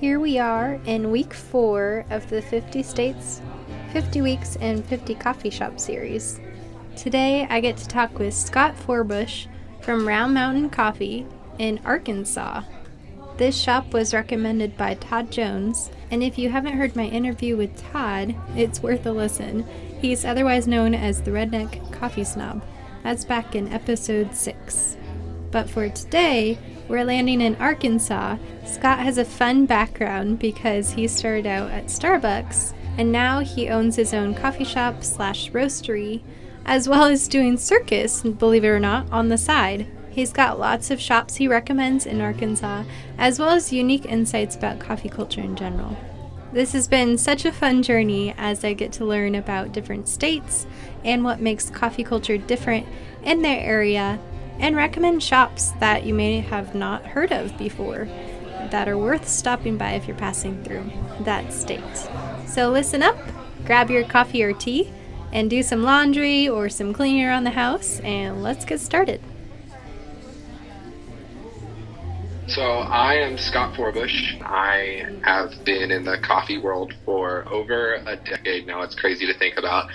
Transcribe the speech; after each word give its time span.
Here 0.00 0.20
we 0.20 0.38
are 0.38 0.78
in 0.84 1.10
week 1.10 1.32
four 1.32 2.04
of 2.10 2.28
the 2.28 2.42
50 2.42 2.82
States, 2.82 3.40
50 3.94 4.20
Weeks, 4.20 4.56
and 4.56 4.84
50 4.84 5.14
Coffee 5.14 5.48
Shop 5.48 5.80
series. 5.80 6.38
Today 6.96 7.46
I 7.48 7.60
get 7.60 7.78
to 7.78 7.88
talk 7.88 8.18
with 8.18 8.34
Scott 8.34 8.74
Forbush 8.76 9.46
from 9.80 10.06
Round 10.06 10.34
Mountain 10.34 10.68
Coffee 10.68 11.26
in 11.58 11.80
Arkansas. 11.82 12.64
This 13.38 13.58
shop 13.58 13.94
was 13.94 14.12
recommended 14.12 14.76
by 14.76 14.96
Todd 14.96 15.30
Jones, 15.30 15.90
and 16.10 16.22
if 16.22 16.36
you 16.36 16.50
haven't 16.50 16.76
heard 16.76 16.94
my 16.94 17.06
interview 17.06 17.56
with 17.56 17.74
Todd, 17.90 18.34
it's 18.54 18.82
worth 18.82 19.06
a 19.06 19.12
listen. 19.12 19.66
He's 20.02 20.26
otherwise 20.26 20.68
known 20.68 20.94
as 20.94 21.22
the 21.22 21.30
Redneck 21.30 21.90
Coffee 21.90 22.24
Snob. 22.24 22.62
That's 23.02 23.24
back 23.24 23.54
in 23.54 23.72
episode 23.72 24.34
6. 24.34 24.98
But 25.50 25.70
for 25.70 25.88
today, 25.88 26.58
we're 26.88 27.04
landing 27.04 27.40
in 27.40 27.56
Arkansas. 27.56 28.36
Scott 28.64 29.00
has 29.00 29.18
a 29.18 29.24
fun 29.24 29.66
background 29.66 30.38
because 30.38 30.92
he 30.92 31.08
started 31.08 31.46
out 31.46 31.70
at 31.70 31.86
Starbucks 31.86 32.72
and 32.98 33.12
now 33.12 33.40
he 33.40 33.68
owns 33.68 33.96
his 33.96 34.14
own 34.14 34.34
coffee 34.34 34.64
shop 34.64 35.04
slash 35.04 35.50
roastery, 35.50 36.22
as 36.64 36.88
well 36.88 37.04
as 37.04 37.28
doing 37.28 37.56
circus, 37.56 38.22
believe 38.22 38.64
it 38.64 38.68
or 38.68 38.80
not, 38.80 39.10
on 39.12 39.28
the 39.28 39.38
side. 39.38 39.86
He's 40.10 40.32
got 40.32 40.58
lots 40.58 40.90
of 40.90 41.00
shops 41.00 41.36
he 41.36 41.46
recommends 41.46 42.06
in 42.06 42.22
Arkansas, 42.22 42.84
as 43.18 43.38
well 43.38 43.50
as 43.50 43.72
unique 43.72 44.06
insights 44.06 44.56
about 44.56 44.80
coffee 44.80 45.10
culture 45.10 45.42
in 45.42 45.56
general. 45.56 45.96
This 46.52 46.72
has 46.72 46.88
been 46.88 47.18
such 47.18 47.44
a 47.44 47.52
fun 47.52 47.82
journey 47.82 48.34
as 48.38 48.64
I 48.64 48.72
get 48.72 48.92
to 48.92 49.04
learn 49.04 49.34
about 49.34 49.72
different 49.72 50.08
states 50.08 50.66
and 51.04 51.22
what 51.22 51.40
makes 51.40 51.68
coffee 51.68 52.04
culture 52.04 52.38
different 52.38 52.86
in 53.22 53.42
their 53.42 53.60
area 53.60 54.18
and 54.58 54.76
recommend 54.76 55.22
shops 55.22 55.72
that 55.80 56.04
you 56.04 56.14
may 56.14 56.40
have 56.40 56.74
not 56.74 57.04
heard 57.04 57.32
of 57.32 57.56
before 57.58 58.08
that 58.70 58.88
are 58.88 58.98
worth 58.98 59.28
stopping 59.28 59.76
by 59.76 59.92
if 59.92 60.06
you're 60.06 60.16
passing 60.16 60.62
through 60.64 60.90
that 61.20 61.52
state. 61.52 61.80
So 62.46 62.70
listen 62.70 63.02
up, 63.02 63.16
grab 63.64 63.90
your 63.90 64.04
coffee 64.04 64.42
or 64.42 64.52
tea, 64.52 64.92
and 65.32 65.50
do 65.50 65.62
some 65.62 65.82
laundry 65.82 66.48
or 66.48 66.68
some 66.68 66.92
cleaning 66.92 67.24
around 67.24 67.44
the 67.44 67.50
house, 67.50 68.00
and 68.00 68.42
let's 68.42 68.64
get 68.64 68.80
started. 68.80 69.20
So 72.48 72.62
I 72.62 73.14
am 73.14 73.36
Scott 73.36 73.74
Forbush. 73.74 74.40
I 74.40 75.04
have 75.24 75.64
been 75.64 75.90
in 75.90 76.04
the 76.04 76.16
coffee 76.18 76.58
world 76.58 76.94
for 77.04 77.44
over 77.52 77.94
a 77.94 78.16
decade 78.16 78.68
now. 78.68 78.82
It's 78.82 78.94
crazy 78.94 79.26
to 79.26 79.36
think 79.36 79.58
about. 79.58 79.90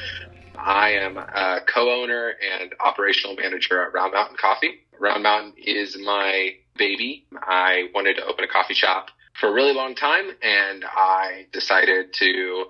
I 0.63 0.91
am 0.91 1.17
a 1.17 1.59
co-owner 1.65 2.33
and 2.61 2.73
operational 2.79 3.35
manager 3.35 3.83
at 3.83 3.93
Round 3.93 4.13
Mountain 4.13 4.37
Coffee. 4.39 4.81
Round 4.99 5.23
Mountain 5.23 5.53
is 5.57 5.97
my 6.03 6.51
baby. 6.77 7.25
I 7.41 7.89
wanted 7.95 8.15
to 8.17 8.25
open 8.25 8.43
a 8.43 8.47
coffee 8.47 8.75
shop 8.75 9.07
for 9.39 9.49
a 9.49 9.53
really 9.53 9.73
long 9.73 9.95
time 9.95 10.29
and 10.41 10.85
I 10.85 11.47
decided 11.51 12.13
to 12.19 12.65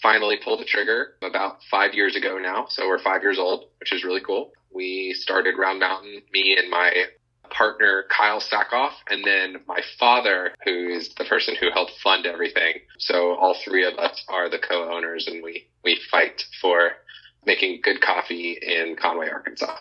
finally 0.00 0.38
pull 0.42 0.56
the 0.56 0.64
trigger 0.64 1.14
about 1.22 1.58
five 1.68 1.94
years 1.94 2.14
ago 2.14 2.38
now. 2.38 2.66
So 2.68 2.86
we're 2.86 3.02
five 3.02 3.22
years 3.22 3.38
old, 3.38 3.64
which 3.80 3.92
is 3.92 4.04
really 4.04 4.20
cool. 4.20 4.52
We 4.72 5.12
started 5.14 5.58
Round 5.58 5.80
Mountain, 5.80 6.22
me 6.32 6.56
and 6.56 6.70
my 6.70 6.92
partner 7.52 8.04
Kyle 8.08 8.40
Sackoff, 8.40 8.92
and 9.10 9.24
then 9.24 9.62
my 9.66 9.80
father, 9.98 10.54
who 10.64 10.88
is 10.88 11.10
the 11.16 11.24
person 11.24 11.54
who 11.60 11.70
helped 11.70 11.92
fund 12.02 12.26
everything. 12.26 12.80
So 12.98 13.34
all 13.34 13.56
three 13.64 13.84
of 13.84 13.94
us 13.98 14.24
are 14.28 14.48
the 14.48 14.58
co-owners, 14.58 15.28
and 15.28 15.42
we 15.42 15.66
we 15.84 16.00
fight 16.10 16.44
for 16.60 16.92
making 17.46 17.80
good 17.82 18.00
coffee 18.00 18.58
in 18.60 18.96
Conway, 18.96 19.28
Arkansas. 19.28 19.76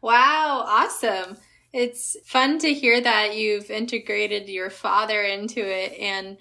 Wow, 0.00 0.64
awesome! 0.66 1.36
It's 1.72 2.16
fun 2.26 2.58
to 2.60 2.72
hear 2.74 3.00
that 3.00 3.36
you've 3.36 3.70
integrated 3.70 4.48
your 4.48 4.68
father 4.70 5.22
into 5.22 5.60
it 5.60 5.92
and 5.98 6.36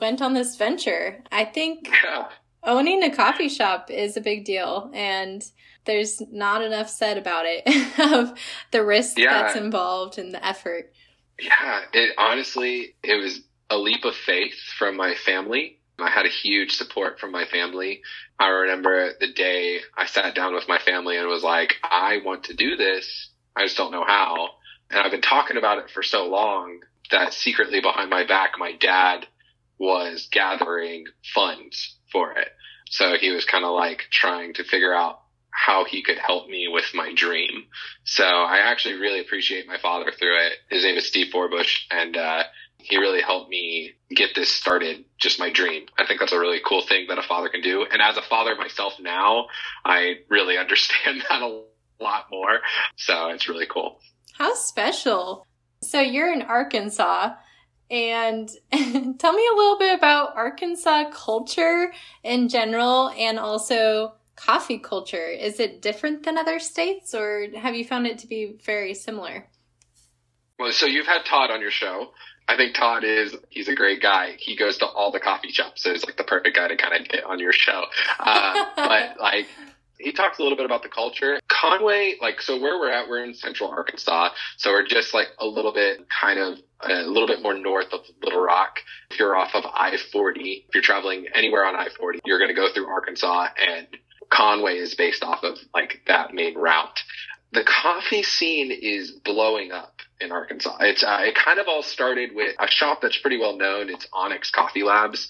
went 0.00 0.20
on 0.20 0.34
this 0.34 0.56
venture. 0.56 1.22
I 1.32 1.44
think 1.44 1.88
Yeah. 2.04 2.28
owning 2.62 3.02
a 3.02 3.14
coffee 3.14 3.48
shop 3.48 3.90
is 3.90 4.16
a 4.16 4.20
big 4.20 4.44
deal, 4.44 4.90
and 4.94 5.42
there's 5.84 6.20
not 6.32 6.62
enough 6.62 6.90
said 6.90 7.16
about 7.16 7.44
it 7.46 7.62
of 8.12 8.36
the 8.72 8.84
risk 8.84 9.18
Yeah. 9.18 9.42
that's 9.42 9.56
involved 9.56 10.18
and 10.18 10.34
the 10.34 10.44
effort. 10.44 10.92
Yeah, 11.38 11.80
it 11.92 12.14
honestly, 12.18 12.96
it 13.02 13.14
was 13.22 13.40
a 13.70 13.76
leap 13.78 14.04
of 14.04 14.14
faith 14.16 14.54
from 14.78 14.96
my 14.96 15.14
family. 15.14 15.75
I 15.98 16.10
had 16.10 16.26
a 16.26 16.30
huge 16.30 16.72
support 16.72 17.18
from 17.18 17.32
my 17.32 17.44
family. 17.46 18.02
I 18.38 18.48
remember 18.48 19.12
the 19.18 19.32
day 19.32 19.80
I 19.96 20.06
sat 20.06 20.34
down 20.34 20.54
with 20.54 20.68
my 20.68 20.78
family 20.78 21.16
and 21.16 21.26
was 21.28 21.42
like, 21.42 21.76
I 21.82 22.18
want 22.24 22.44
to 22.44 22.54
do 22.54 22.76
this. 22.76 23.30
I 23.54 23.64
just 23.64 23.76
don't 23.76 23.92
know 23.92 24.04
how. 24.04 24.50
And 24.90 25.00
I've 25.00 25.10
been 25.10 25.22
talking 25.22 25.56
about 25.56 25.78
it 25.78 25.90
for 25.90 26.02
so 26.02 26.26
long 26.26 26.80
that 27.10 27.32
secretly 27.32 27.80
behind 27.80 28.10
my 28.10 28.26
back, 28.26 28.52
my 28.58 28.72
dad 28.72 29.26
was 29.78 30.28
gathering 30.30 31.04
funds 31.34 31.96
for 32.12 32.32
it. 32.32 32.48
So 32.90 33.14
he 33.18 33.30
was 33.30 33.44
kind 33.44 33.64
of 33.64 33.72
like 33.72 34.02
trying 34.10 34.54
to 34.54 34.64
figure 34.64 34.94
out 34.94 35.20
how 35.50 35.84
he 35.84 36.02
could 36.02 36.18
help 36.18 36.48
me 36.48 36.68
with 36.68 36.84
my 36.94 37.12
dream. 37.14 37.64
So 38.04 38.24
I 38.24 38.58
actually 38.58 38.94
really 38.94 39.20
appreciate 39.20 39.66
my 39.66 39.78
father 39.78 40.12
through 40.16 40.36
it. 40.46 40.52
His 40.68 40.84
name 40.84 40.96
is 40.96 41.06
Steve 41.06 41.32
Forbush 41.32 41.86
and, 41.90 42.16
uh, 42.16 42.44
he 42.78 42.98
really 42.98 43.20
helped 43.20 43.50
me 43.50 43.92
get 44.10 44.34
this 44.34 44.54
started, 44.54 45.04
just 45.18 45.38
my 45.38 45.50
dream. 45.50 45.86
I 45.98 46.06
think 46.06 46.20
that's 46.20 46.32
a 46.32 46.38
really 46.38 46.60
cool 46.64 46.82
thing 46.82 47.06
that 47.08 47.18
a 47.18 47.22
father 47.22 47.48
can 47.48 47.60
do. 47.60 47.84
And 47.90 48.00
as 48.00 48.16
a 48.16 48.22
father 48.22 48.54
myself 48.54 48.94
now, 49.00 49.46
I 49.84 50.18
really 50.28 50.56
understand 50.58 51.24
that 51.28 51.42
a 51.42 51.62
lot 52.00 52.26
more. 52.30 52.60
So 52.96 53.28
it's 53.28 53.48
really 53.48 53.66
cool. 53.66 53.98
How 54.34 54.54
special. 54.54 55.46
So 55.82 56.00
you're 56.00 56.32
in 56.32 56.42
Arkansas. 56.42 57.34
And 57.88 58.48
tell 58.72 59.32
me 59.32 59.48
a 59.52 59.56
little 59.56 59.78
bit 59.78 59.96
about 59.96 60.36
Arkansas 60.36 61.10
culture 61.12 61.92
in 62.24 62.48
general 62.48 63.10
and 63.10 63.38
also 63.38 64.14
coffee 64.34 64.78
culture. 64.78 65.28
Is 65.28 65.60
it 65.60 65.82
different 65.82 66.24
than 66.24 66.36
other 66.36 66.58
states 66.58 67.14
or 67.14 67.46
have 67.56 67.74
you 67.74 67.84
found 67.84 68.06
it 68.06 68.18
to 68.18 68.26
be 68.26 68.58
very 68.64 68.94
similar? 68.94 69.48
Well, 70.58 70.72
so 70.72 70.86
you've 70.86 71.06
had 71.06 71.24
Todd 71.24 71.50
on 71.50 71.60
your 71.60 71.70
show. 71.70 72.12
I 72.48 72.56
think 72.56 72.74
Todd 72.74 73.04
is, 73.04 73.34
he's 73.50 73.68
a 73.68 73.74
great 73.74 74.00
guy. 74.00 74.36
He 74.38 74.56
goes 74.56 74.78
to 74.78 74.86
all 74.86 75.10
the 75.10 75.20
coffee 75.20 75.50
shops. 75.50 75.82
So 75.82 75.92
he's 75.92 76.04
like 76.04 76.16
the 76.16 76.24
perfect 76.24 76.56
guy 76.56 76.68
to 76.68 76.76
kind 76.76 77.00
of 77.00 77.08
get 77.08 77.24
on 77.24 77.40
your 77.40 77.52
show. 77.52 77.84
Uh, 78.20 78.64
but 78.76 79.18
like, 79.20 79.46
he 79.98 80.12
talks 80.12 80.38
a 80.38 80.42
little 80.42 80.56
bit 80.56 80.66
about 80.66 80.82
the 80.82 80.88
culture. 80.88 81.40
Conway, 81.48 82.16
like, 82.20 82.40
so 82.40 82.60
where 82.60 82.78
we're 82.78 82.90
at, 82.90 83.08
we're 83.08 83.24
in 83.24 83.34
central 83.34 83.70
Arkansas. 83.70 84.30
So 84.58 84.70
we're 84.70 84.86
just 84.86 85.14
like 85.14 85.28
a 85.38 85.46
little 85.46 85.72
bit 85.72 86.06
kind 86.08 86.38
of 86.38 86.58
a 86.82 87.02
little 87.02 87.26
bit 87.26 87.42
more 87.42 87.54
north 87.54 87.92
of 87.92 88.00
Little 88.22 88.40
Rock. 88.42 88.80
If 89.10 89.18
you're 89.18 89.34
off 89.34 89.54
of 89.54 89.64
I-40, 89.64 90.66
if 90.68 90.74
you're 90.74 90.82
traveling 90.82 91.26
anywhere 91.34 91.64
on 91.64 91.74
I-40, 91.74 92.20
you're 92.24 92.38
going 92.38 92.50
to 92.50 92.54
go 92.54 92.68
through 92.72 92.86
Arkansas 92.86 93.48
and 93.58 93.86
Conway 94.30 94.76
is 94.76 94.94
based 94.94 95.22
off 95.22 95.42
of 95.42 95.58
like 95.72 96.02
that 96.06 96.34
main 96.34 96.56
route. 96.56 97.00
The 97.52 97.64
coffee 97.64 98.22
scene 98.22 98.70
is 98.70 99.12
blowing 99.12 99.72
up 99.72 99.95
in 100.20 100.32
Arkansas. 100.32 100.76
It's, 100.80 101.02
uh, 101.02 101.20
it 101.22 101.34
kind 101.34 101.58
of 101.58 101.66
all 101.68 101.82
started 101.82 102.30
with 102.34 102.54
a 102.58 102.68
shop 102.68 103.00
that's 103.02 103.18
pretty 103.18 103.38
well 103.38 103.56
known. 103.56 103.90
It's 103.90 104.06
Onyx 104.12 104.50
Coffee 104.50 104.82
Labs. 104.82 105.28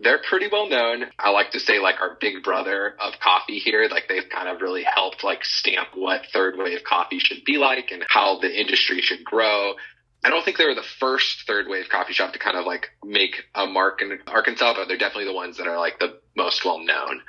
They're 0.00 0.20
pretty 0.28 0.48
well 0.50 0.68
known. 0.68 1.06
I 1.18 1.30
like 1.30 1.50
to 1.52 1.60
say 1.60 1.78
like 1.78 2.00
our 2.00 2.16
big 2.20 2.42
brother 2.42 2.94
of 3.00 3.14
coffee 3.20 3.58
here. 3.58 3.88
Like 3.90 4.04
they've 4.08 4.28
kind 4.28 4.48
of 4.48 4.60
really 4.60 4.84
helped 4.84 5.24
like 5.24 5.44
stamp 5.44 5.88
what 5.94 6.22
third 6.32 6.54
wave 6.56 6.84
coffee 6.84 7.18
should 7.18 7.44
be 7.44 7.58
like 7.58 7.90
and 7.90 8.04
how 8.08 8.38
the 8.40 8.60
industry 8.60 9.00
should 9.00 9.24
grow. 9.24 9.74
I 10.22 10.28
don't 10.28 10.44
think 10.44 10.58
they 10.58 10.66
were 10.66 10.74
the 10.74 10.82
first 10.98 11.44
third 11.46 11.66
wave 11.68 11.88
coffee 11.88 12.12
shop 12.12 12.34
to 12.34 12.38
kind 12.38 12.56
of 12.56 12.66
like 12.66 12.88
make 13.02 13.44
a 13.54 13.66
mark 13.66 14.02
in 14.02 14.18
Arkansas, 14.26 14.74
but 14.74 14.86
they're 14.86 14.98
definitely 14.98 15.24
the 15.24 15.34
ones 15.34 15.56
that 15.56 15.66
are 15.66 15.78
like 15.78 15.98
the 15.98 16.20
most 16.36 16.64
well 16.64 16.78
known. 16.78 17.22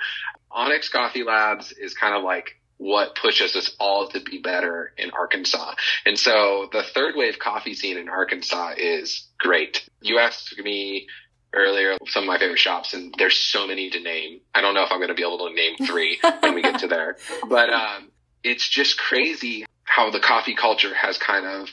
Onyx 0.51 0.89
Coffee 0.89 1.23
Labs 1.23 1.71
is 1.71 1.93
kind 1.93 2.15
of 2.15 2.23
like 2.23 2.60
what 2.81 3.13
pushes 3.13 3.55
us 3.55 3.75
all 3.79 4.07
to 4.07 4.19
be 4.19 4.39
better 4.39 4.91
in 4.97 5.11
Arkansas. 5.11 5.75
And 6.03 6.17
so 6.17 6.67
the 6.71 6.81
third 6.81 7.13
wave 7.15 7.37
coffee 7.37 7.75
scene 7.75 7.95
in 7.95 8.09
Arkansas 8.09 8.73
is 8.75 9.27
great. 9.37 9.87
You 10.01 10.17
asked 10.17 10.57
me 10.57 11.05
earlier 11.53 11.95
some 12.07 12.23
of 12.23 12.27
my 12.27 12.39
favorite 12.39 12.57
shops 12.57 12.95
and 12.95 13.13
there's 13.19 13.37
so 13.37 13.67
many 13.67 13.91
to 13.91 13.99
name. 13.99 14.39
I 14.55 14.61
don't 14.61 14.73
know 14.73 14.81
if 14.81 14.91
I'm 14.91 14.97
going 14.97 15.09
to 15.09 15.13
be 15.13 15.21
able 15.21 15.47
to 15.47 15.53
name 15.53 15.75
three 15.85 16.19
when 16.39 16.55
we 16.55 16.63
get 16.63 16.79
to 16.79 16.87
there, 16.87 17.17
but, 17.47 17.69
um, 17.69 18.09
it's 18.43 18.67
just 18.67 18.97
crazy 18.97 19.63
how 19.83 20.09
the 20.09 20.19
coffee 20.19 20.55
culture 20.55 20.95
has 20.95 21.19
kind 21.19 21.45
of 21.45 21.69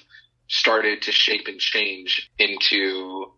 started 0.46 1.00
to 1.02 1.12
shape 1.12 1.46
and 1.48 1.58
change 1.58 2.28
into 2.38 3.32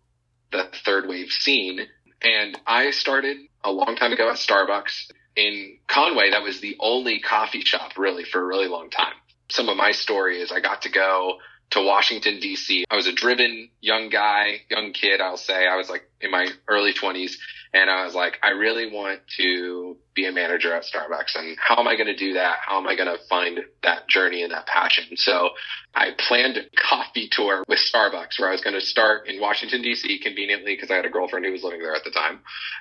the 0.50 0.64
third 0.84 1.08
wave 1.08 1.30
scene. 1.30 1.86
And 2.20 2.58
I 2.66 2.90
started 2.90 3.36
a 3.62 3.70
long 3.70 3.94
time 3.94 4.12
ago 4.12 4.28
at 4.28 4.38
Starbucks 4.38 5.12
in 5.40 5.78
Conway. 5.88 6.30
That 6.30 6.42
was 6.42 6.60
the 6.60 6.76
only 6.78 7.20
coffee 7.20 7.62
shop 7.62 7.96
really 7.96 8.24
for 8.24 8.40
a 8.40 8.44
really 8.44 8.68
long 8.68 8.90
time. 8.90 9.14
Some 9.50 9.68
of 9.68 9.76
my 9.76 9.92
story 9.92 10.40
is 10.40 10.52
I 10.52 10.60
got 10.60 10.82
to 10.82 10.90
go 10.90 11.38
to 11.70 11.84
Washington 11.84 12.40
DC. 12.40 12.84
I 12.90 12.96
was 12.96 13.06
a 13.06 13.12
driven 13.12 13.70
young 13.80 14.08
guy, 14.10 14.62
young 14.68 14.92
kid, 14.92 15.20
I'll 15.20 15.36
say. 15.36 15.66
I 15.66 15.76
was 15.76 15.88
like 15.88 16.08
in 16.20 16.30
my 16.30 16.48
early 16.68 16.92
twenties 16.92 17.38
And 17.72 17.88
I 17.88 18.04
was 18.04 18.14
like, 18.14 18.38
I 18.42 18.50
really 18.50 18.90
want 18.90 19.20
to 19.36 19.96
be 20.14 20.26
a 20.26 20.32
manager 20.32 20.74
at 20.74 20.82
Starbucks. 20.82 21.36
And 21.36 21.56
how 21.60 21.78
am 21.78 21.86
I 21.86 21.94
going 21.94 22.08
to 22.08 22.16
do 22.16 22.34
that? 22.34 22.58
How 22.66 22.78
am 22.78 22.88
I 22.88 22.96
going 22.96 23.06
to 23.08 23.22
find 23.28 23.60
that 23.84 24.08
journey 24.08 24.42
and 24.42 24.52
that 24.52 24.66
passion? 24.66 25.16
So 25.16 25.50
I 25.94 26.08
planned 26.18 26.56
a 26.56 26.62
coffee 26.76 27.28
tour 27.30 27.62
with 27.68 27.78
Starbucks 27.78 28.38
where 28.38 28.48
I 28.48 28.52
was 28.52 28.60
going 28.60 28.74
to 28.74 28.84
start 28.84 29.28
in 29.28 29.40
Washington, 29.40 29.82
D.C. 29.82 30.18
conveniently 30.18 30.74
because 30.74 30.90
I 30.90 30.96
had 30.96 31.04
a 31.04 31.10
girlfriend 31.10 31.46
who 31.46 31.52
was 31.52 31.62
living 31.62 31.80
there 31.80 31.94
at 31.94 32.02
the 32.02 32.10
time. 32.10 32.40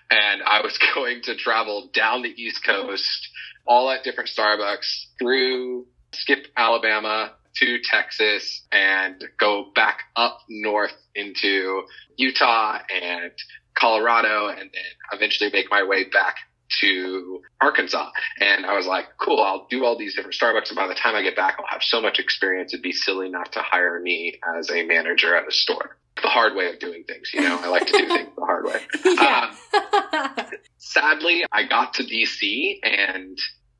And 0.09 0.41
I 0.41 0.62
was 0.62 0.77
going 0.95 1.21
to 1.24 1.36
travel 1.36 1.89
down 1.94 2.24
the 2.24 2.30
East 2.30 2.65
Coast, 2.65 3.30
all 3.68 3.91
at 3.91 4.03
different 4.03 4.31
Starbucks 4.36 5.06
through 5.19 5.86
skip 6.13 6.47
Alabama 6.57 7.33
to 7.57 7.80
Texas 7.83 8.63
and 8.71 9.24
go 9.39 9.71
back 9.75 10.00
up 10.15 10.39
north 10.50 10.95
into 11.15 11.83
Utah 12.18 12.80
and 12.89 13.31
Colorado 13.80 14.48
and 14.48 14.60
then 14.60 14.92
eventually 15.14 15.50
make 15.52 15.70
my 15.70 15.84
way 15.84 16.06
back 16.06 16.36
to 16.81 17.42
Arkansas. 17.62 18.12
And 18.40 18.66
I 18.66 18.76
was 18.76 18.86
like, 18.86 19.06
cool, 19.18 19.42
I'll 19.42 19.68
do 19.70 19.86
all 19.86 19.98
these 19.98 20.16
different 20.16 20.36
Starbucks. 20.36 20.70
And 20.70 20.76
by 20.76 20.88
the 20.88 20.94
time 20.94 21.16
I 21.16 21.22
get 21.22 21.36
back, 21.36 21.56
I'll 21.60 21.66
have 21.68 21.84
so 21.84 22.02
much 22.02 22.20
experience. 22.20 22.74
It'd 22.74 22.84
be 22.84 22.92
silly 22.92 23.30
not 23.30 23.52
to 23.54 23.60
hire 23.62 24.00
me 24.00 24.40
as 24.58 24.70
a 24.70 24.84
manager 24.84 25.36
at 25.36 25.48
a 25.48 25.52
store. 25.52 25.98
The 26.22 26.28
hard 26.28 26.56
way 26.56 26.70
of 26.70 26.80
doing 26.80 27.06
things, 27.06 27.31
you 27.34 27.42
know, 27.42 27.58
I 27.62 27.70
like 27.70 27.88
to 27.88 27.98
do 27.98 28.08
things 28.08 28.30
the 28.36 28.46
hard 28.46 28.66
way. 28.66 28.81
Yeah. 29.06 29.54
Um, 29.74 30.46
sadly, 30.78 31.46
I 31.52 31.64
got 31.64 31.94
to 31.96 32.04
DC 32.04 32.80
and 32.84 33.38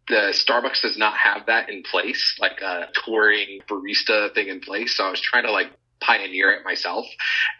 the 0.08 0.34
Starbucks 0.34 0.82
does 0.82 0.98
not 0.98 1.16
have 1.18 1.46
that 1.46 1.70
in 1.70 1.84
place, 1.84 2.38
like 2.40 2.62
a 2.62 2.88
touring 3.06 3.60
barista 3.70 4.34
thing 4.34 4.48
in 4.48 4.60
place. 4.60 4.98
So 4.98 5.06
I 5.06 5.12
was 5.12 5.22
trying 5.22 5.44
to 5.44 5.52
like 5.52 5.68
pioneer 6.02 6.52
it 6.52 6.64
myself. 6.64 7.06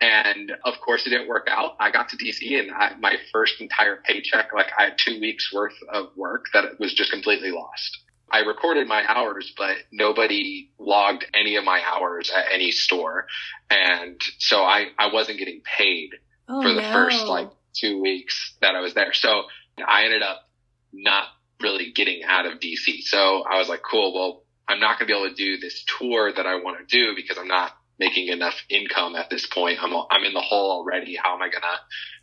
And 0.02 0.52
of 0.66 0.76
course 0.80 1.06
it 1.06 1.10
didn't 1.10 1.28
work 1.28 1.48
out. 1.50 1.76
I 1.80 1.92
got 1.92 2.10
to 2.10 2.18
DC 2.18 2.60
and 2.60 2.72
I, 2.72 2.96
my 3.00 3.16
first 3.32 3.60
entire 3.60 3.98
paycheck, 3.98 4.54
like 4.54 4.72
I 4.78 4.86
had 4.86 4.98
two 4.98 5.20
weeks 5.20 5.52
worth 5.54 5.76
of 5.92 6.08
work 6.16 6.46
that 6.54 6.80
was 6.80 6.94
just 6.94 7.12
completely 7.12 7.52
lost. 7.52 8.00
I 8.32 8.40
recorded 8.40 8.88
my 8.88 9.04
hours, 9.08 9.52
but 9.58 9.78
nobody 9.92 10.70
logged 10.78 11.26
any 11.34 11.56
of 11.56 11.64
my 11.64 11.82
hours 11.84 12.32
at 12.36 12.46
any 12.54 12.72
store. 12.72 13.26
And 13.70 14.22
so 14.38 14.64
I, 14.64 14.88
I 14.98 15.12
wasn't 15.12 15.40
getting 15.40 15.62
paid 15.62 16.12
oh, 16.48 16.62
for 16.62 16.74
the 16.74 16.82
no. 16.82 16.94
first 16.94 17.26
like 17.26 17.50
two 17.76 18.00
weeks 18.02 18.56
that 18.62 18.76
I 18.76 18.82
was 18.82 18.94
there. 18.94 19.14
So 19.14 19.44
I 19.86 20.06
ended 20.06 20.22
up 20.22 20.48
not 20.94 21.26
really 21.62 21.92
getting 21.92 22.24
out 22.24 22.46
of 22.46 22.60
DC. 22.60 23.02
So 23.02 23.44
I 23.44 23.58
was 23.58 23.68
like, 23.68 23.82
cool. 23.90 24.14
Well, 24.14 24.44
I'm 24.68 24.80
not 24.80 25.00
going 25.00 25.08
to 25.08 25.14
be 25.14 25.18
able 25.18 25.30
to 25.30 25.36
do 25.36 25.58
this 25.58 25.84
tour 25.98 26.32
that 26.32 26.46
I 26.46 26.56
want 26.56 26.78
to 26.78 26.86
do 26.86 27.16
because 27.16 27.38
I'm 27.38 27.48
not 27.48 27.72
making 28.00 28.28
enough 28.28 28.56
income 28.70 29.16
at 29.16 29.30
this 29.30 29.46
point. 29.46 29.80
I'm, 29.82 29.94
I'm 29.94 30.24
in 30.24 30.34
the 30.34 30.42
hole 30.42 30.72
already. 30.72 31.16
How 31.16 31.36
am 31.36 31.42
I 31.42 31.50
going 31.50 31.62
to 31.62 31.80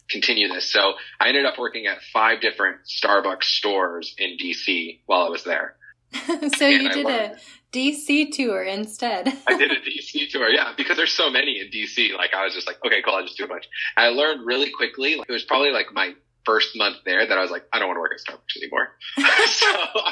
continue 0.08 0.49
this? 0.49 0.73
So 0.73 0.94
I 1.20 1.28
ended 1.28 1.44
up 1.44 1.58
working 1.58 1.87
at 1.87 1.99
five 2.12 2.40
different 2.40 2.78
Starbucks 2.87 3.44
stores 3.44 4.14
in 4.19 4.37
DC 4.37 5.00
while 5.06 5.26
I 5.26 5.28
was 5.28 5.44
there. 5.44 5.76
so 6.12 6.67
and 6.67 6.82
you 6.82 6.93
did 6.93 7.06
a 7.06 7.37
DC 7.73 8.32
tour 8.32 8.62
instead. 8.62 9.28
I 9.46 9.56
did 9.58 9.70
a 9.70 9.75
DC 9.81 10.31
tour, 10.31 10.49
yeah, 10.49 10.73
because 10.76 10.96
there's 10.96 11.12
so 11.12 11.31
many 11.31 11.61
in 11.61 11.69
DC. 11.69 12.17
Like 12.17 12.32
I 12.34 12.44
was 12.44 12.55
just 12.55 12.67
like, 12.67 12.78
okay, 12.84 13.02
cool, 13.02 13.14
I'll 13.14 13.23
just 13.23 13.37
do 13.37 13.44
a 13.44 13.49
bunch. 13.49 13.64
I 13.96 14.08
learned 14.08 14.46
really 14.46 14.70
quickly. 14.70 15.17
Like, 15.17 15.28
it 15.28 15.32
was 15.32 15.44
probably 15.44 15.73
like 15.73 15.87
my 15.93 16.14
first 16.47 16.77
month 16.77 16.99
there 17.05 17.27
that 17.27 17.37
I 17.37 17.43
was 17.43 17.51
like, 17.51 17.65
I 17.73 17.79
don't 17.79 17.89
want 17.89 17.97
to 17.97 18.01
work 18.01 18.13
at 18.13 18.21
Starbucks 18.21 18.57
anymore. 18.63 18.89
so 19.49 19.67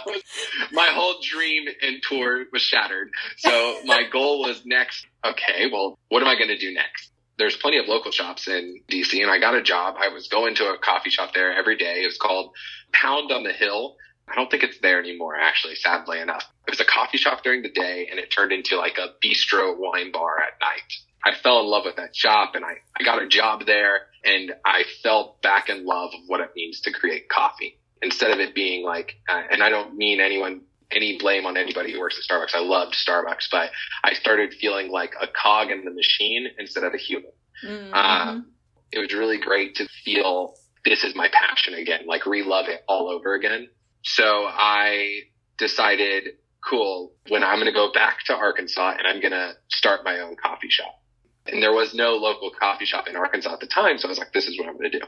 was, 0.07 0.23
my 0.73 0.89
whole 0.93 1.15
dream 1.23 1.67
and 1.81 2.03
tour 2.03 2.45
was 2.53 2.61
shattered. 2.61 3.11
So 3.39 3.79
my 3.85 4.03
goal 4.13 4.41
was 4.41 4.63
next, 4.67 5.07
okay, 5.25 5.71
well, 5.73 5.99
what 6.09 6.23
am 6.23 6.29
I 6.29 6.35
going 6.35 6.49
to 6.49 6.59
do 6.59 6.75
next? 6.75 7.13
There's 7.39 7.57
plenty 7.57 7.79
of 7.79 7.87
local 7.87 8.11
shops 8.11 8.49
in 8.49 8.81
DC 8.91 9.21
and 9.23 9.31
I 9.31 9.39
got 9.39 9.55
a 9.55 9.63
job. 9.63 9.95
I 9.99 10.09
was 10.09 10.29
going 10.29 10.57
to 10.57 10.67
a 10.67 10.79
coffee 10.79 11.11
shop 11.11 11.33
there 11.33 11.57
every 11.57 11.77
day. 11.77 12.03
It 12.03 12.07
was 12.07 12.19
called 12.19 12.53
Pound 12.93 13.33
on 13.33 13.45
the 13.45 13.53
Hill. 13.53 13.97
I 14.29 14.35
don't 14.35 14.51
think 14.51 14.63
it's 14.63 14.79
there 14.79 14.99
anymore, 14.99 15.37
actually, 15.37 15.75
sadly 15.75 16.21
enough. 16.21 16.45
It 16.67 16.71
was 16.71 16.81
a 16.81 16.85
coffee 16.85 17.19
shop 17.19 17.43
during 17.43 17.63
the 17.63 17.71
day 17.71 18.09
and 18.11 18.19
it 18.19 18.31
turned 18.31 18.53
into 18.53 18.77
like 18.77 18.99
a 18.99 19.15
bistro 19.25 19.77
wine 19.77 20.13
bar 20.13 20.39
at 20.41 20.59
night. 20.61 20.93
I 21.25 21.35
fell 21.43 21.61
in 21.61 21.67
love 21.67 21.85
with 21.87 21.97
that 21.97 22.15
shop 22.15 22.55
and 22.55 22.65
I, 22.65 22.75
I 22.99 23.03
got 23.03 23.23
a 23.23 23.29
job 23.29 23.65
there 23.67 24.01
and 24.25 24.53
I 24.65 24.85
fell 25.03 25.39
back 25.43 25.69
in 25.69 25.87
love 25.87 26.11
of 26.13 26.21
what 26.27 26.41
it 26.41 26.51
means 26.55 26.81
to 26.83 26.93
create 26.93 27.29
coffee 27.29 27.79
instead 28.03 28.31
of 28.31 28.41
it 28.41 28.55
being 28.55 28.85
like, 28.85 29.17
uh, 29.29 29.43
and 29.51 29.63
I 29.63 29.71
don't 29.71 29.97
mean 29.97 30.21
anyone, 30.21 30.63
any 30.91 31.19
blame 31.19 31.47
on 31.47 31.57
anybody 31.57 31.93
who 31.93 32.01
works 32.01 32.19
at 32.19 32.31
Starbucks. 32.31 32.55
I 32.55 32.61
loved 32.61 32.95
Starbucks, 32.95 33.49
but 33.51 33.71
I 34.05 34.13
started 34.13 34.53
feeling 34.61 34.91
like 34.91 35.15
a 35.21 35.27
cog 35.27 35.71
in 35.71 35.85
the 35.85 35.91
machine 35.91 36.49
instead 36.59 36.85
of 36.85 36.93
a 36.93 36.99
human. 36.99 37.33
Mm-hmm. 37.65 37.95
Um, 37.95 38.53
it 38.93 38.99
was 38.99 39.13
really 39.15 39.39
great 39.39 39.77
to 39.77 39.89
feel 40.05 40.55
this 40.85 41.03
is 41.05 41.15
my 41.15 41.29
passion 41.33 41.75
again, 41.75 42.03
like 42.07 42.23
relove 42.23 42.69
it 42.69 42.83
all 42.87 43.09
over 43.09 43.35
again. 43.35 43.69
So 44.03 44.47
I 44.47 45.21
decided, 45.57 46.25
cool, 46.69 47.13
when 47.29 47.43
I'm 47.43 47.57
going 47.57 47.67
to 47.67 47.73
go 47.73 47.91
back 47.93 48.19
to 48.27 48.35
Arkansas 48.35 48.97
and 48.99 49.07
I'm 49.07 49.21
going 49.21 49.33
to 49.33 49.55
start 49.71 50.05
my 50.05 50.21
own 50.21 50.37
coffee 50.37 50.69
shop. 50.69 51.01
And 51.47 51.63
there 51.63 51.73
was 51.73 51.95
no 51.95 52.13
local 52.13 52.51
coffee 52.51 52.87
shop 52.87 53.07
in 53.07 53.17
Arkansas 53.17 53.53
at 53.53 53.61
the 53.61 53.67
time. 53.67 53.99
So 53.99 54.09
I 54.09 54.11
was 54.11 54.19
like, 54.19 54.33
this 54.33 54.47
is 54.47 54.59
what 54.59 54.69
I'm 54.69 54.79
going 54.79 54.91
to 54.91 54.99
do. 54.99 55.05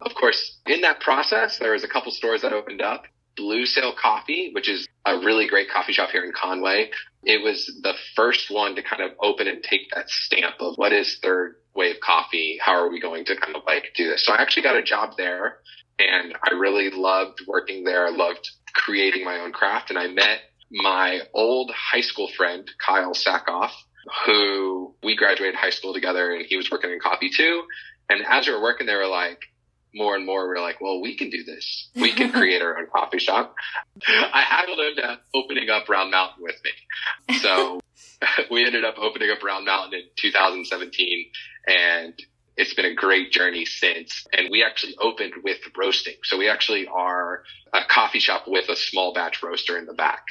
Of 0.00 0.14
course, 0.14 0.58
in 0.66 0.82
that 0.82 1.00
process, 1.00 1.58
there 1.58 1.72
was 1.72 1.84
a 1.84 1.88
couple 1.88 2.12
stores 2.12 2.42
that 2.42 2.52
opened 2.52 2.80
up. 2.80 3.04
Blue 3.36 3.64
Sail 3.64 3.94
Coffee, 4.00 4.50
which 4.52 4.68
is 4.68 4.86
a 5.06 5.16
really 5.18 5.48
great 5.48 5.70
coffee 5.70 5.92
shop 5.92 6.10
here 6.10 6.24
in 6.24 6.32
Conway. 6.32 6.90
It 7.24 7.42
was 7.42 7.66
the 7.82 7.94
first 8.14 8.50
one 8.50 8.74
to 8.76 8.82
kind 8.82 9.02
of 9.02 9.12
open 9.22 9.48
and 9.48 9.62
take 9.62 9.90
that 9.94 10.10
stamp 10.10 10.56
of 10.60 10.74
what 10.76 10.92
is 10.92 11.18
third 11.22 11.56
wave 11.74 11.96
coffee? 12.00 12.58
How 12.62 12.72
are 12.72 12.90
we 12.90 13.00
going 13.00 13.24
to 13.26 13.36
kind 13.36 13.56
of 13.56 13.62
like 13.66 13.84
do 13.96 14.08
this? 14.08 14.26
So 14.26 14.32
I 14.32 14.42
actually 14.42 14.64
got 14.64 14.76
a 14.76 14.82
job 14.82 15.14
there 15.16 15.58
and 15.98 16.36
I 16.42 16.54
really 16.54 16.90
loved 16.90 17.42
working 17.46 17.84
there. 17.84 18.06
I 18.06 18.10
loved 18.10 18.48
creating 18.74 19.24
my 19.24 19.40
own 19.40 19.52
craft 19.52 19.90
and 19.90 19.98
I 19.98 20.08
met 20.08 20.40
my 20.70 21.20
old 21.34 21.70
high 21.74 22.00
school 22.00 22.28
friend, 22.36 22.68
Kyle 22.84 23.14
Sackhoff, 23.14 23.72
who 24.26 24.94
we 25.02 25.16
graduated 25.16 25.54
high 25.54 25.70
school 25.70 25.94
together 25.94 26.32
and 26.32 26.44
he 26.46 26.56
was 26.56 26.70
working 26.70 26.90
in 26.90 26.98
coffee 27.00 27.30
too. 27.30 27.62
And 28.08 28.24
as 28.26 28.46
we 28.46 28.52
were 28.52 28.62
working 28.62 28.86
there, 28.86 28.98
we're 28.98 29.06
like, 29.06 29.40
more 29.94 30.14
and 30.14 30.24
more, 30.24 30.48
we 30.48 30.56
are 30.56 30.62
like, 30.62 30.80
well, 30.80 31.00
we 31.00 31.16
can 31.16 31.30
do 31.30 31.42
this. 31.44 31.90
We 31.94 32.12
can 32.12 32.30
create 32.32 32.62
our 32.62 32.78
own 32.78 32.86
coffee 32.86 33.18
shop. 33.18 33.54
I 34.06 34.42
haggled 34.42 34.78
him 34.78 34.96
to 34.96 35.20
opening 35.34 35.68
up 35.68 35.88
Round 35.88 36.10
Mountain 36.10 36.42
with 36.42 36.56
me. 36.64 37.36
So 37.38 37.80
we 38.50 38.64
ended 38.64 38.84
up 38.84 38.96
opening 38.98 39.30
up 39.30 39.42
Round 39.42 39.64
Mountain 39.64 40.00
in 40.00 40.06
2017 40.16 41.30
and 41.66 42.14
it's 42.56 42.74
been 42.74 42.84
a 42.84 42.94
great 42.94 43.32
journey 43.32 43.64
since. 43.64 44.26
And 44.32 44.48
we 44.50 44.62
actually 44.62 44.96
opened 45.00 45.34
with 45.42 45.58
roasting. 45.76 46.16
So 46.24 46.36
we 46.36 46.48
actually 46.48 46.86
are 46.86 47.42
a 47.72 47.80
coffee 47.88 48.18
shop 48.18 48.44
with 48.46 48.68
a 48.68 48.76
small 48.76 49.14
batch 49.14 49.42
roaster 49.42 49.78
in 49.78 49.86
the 49.86 49.94
back. 49.94 50.24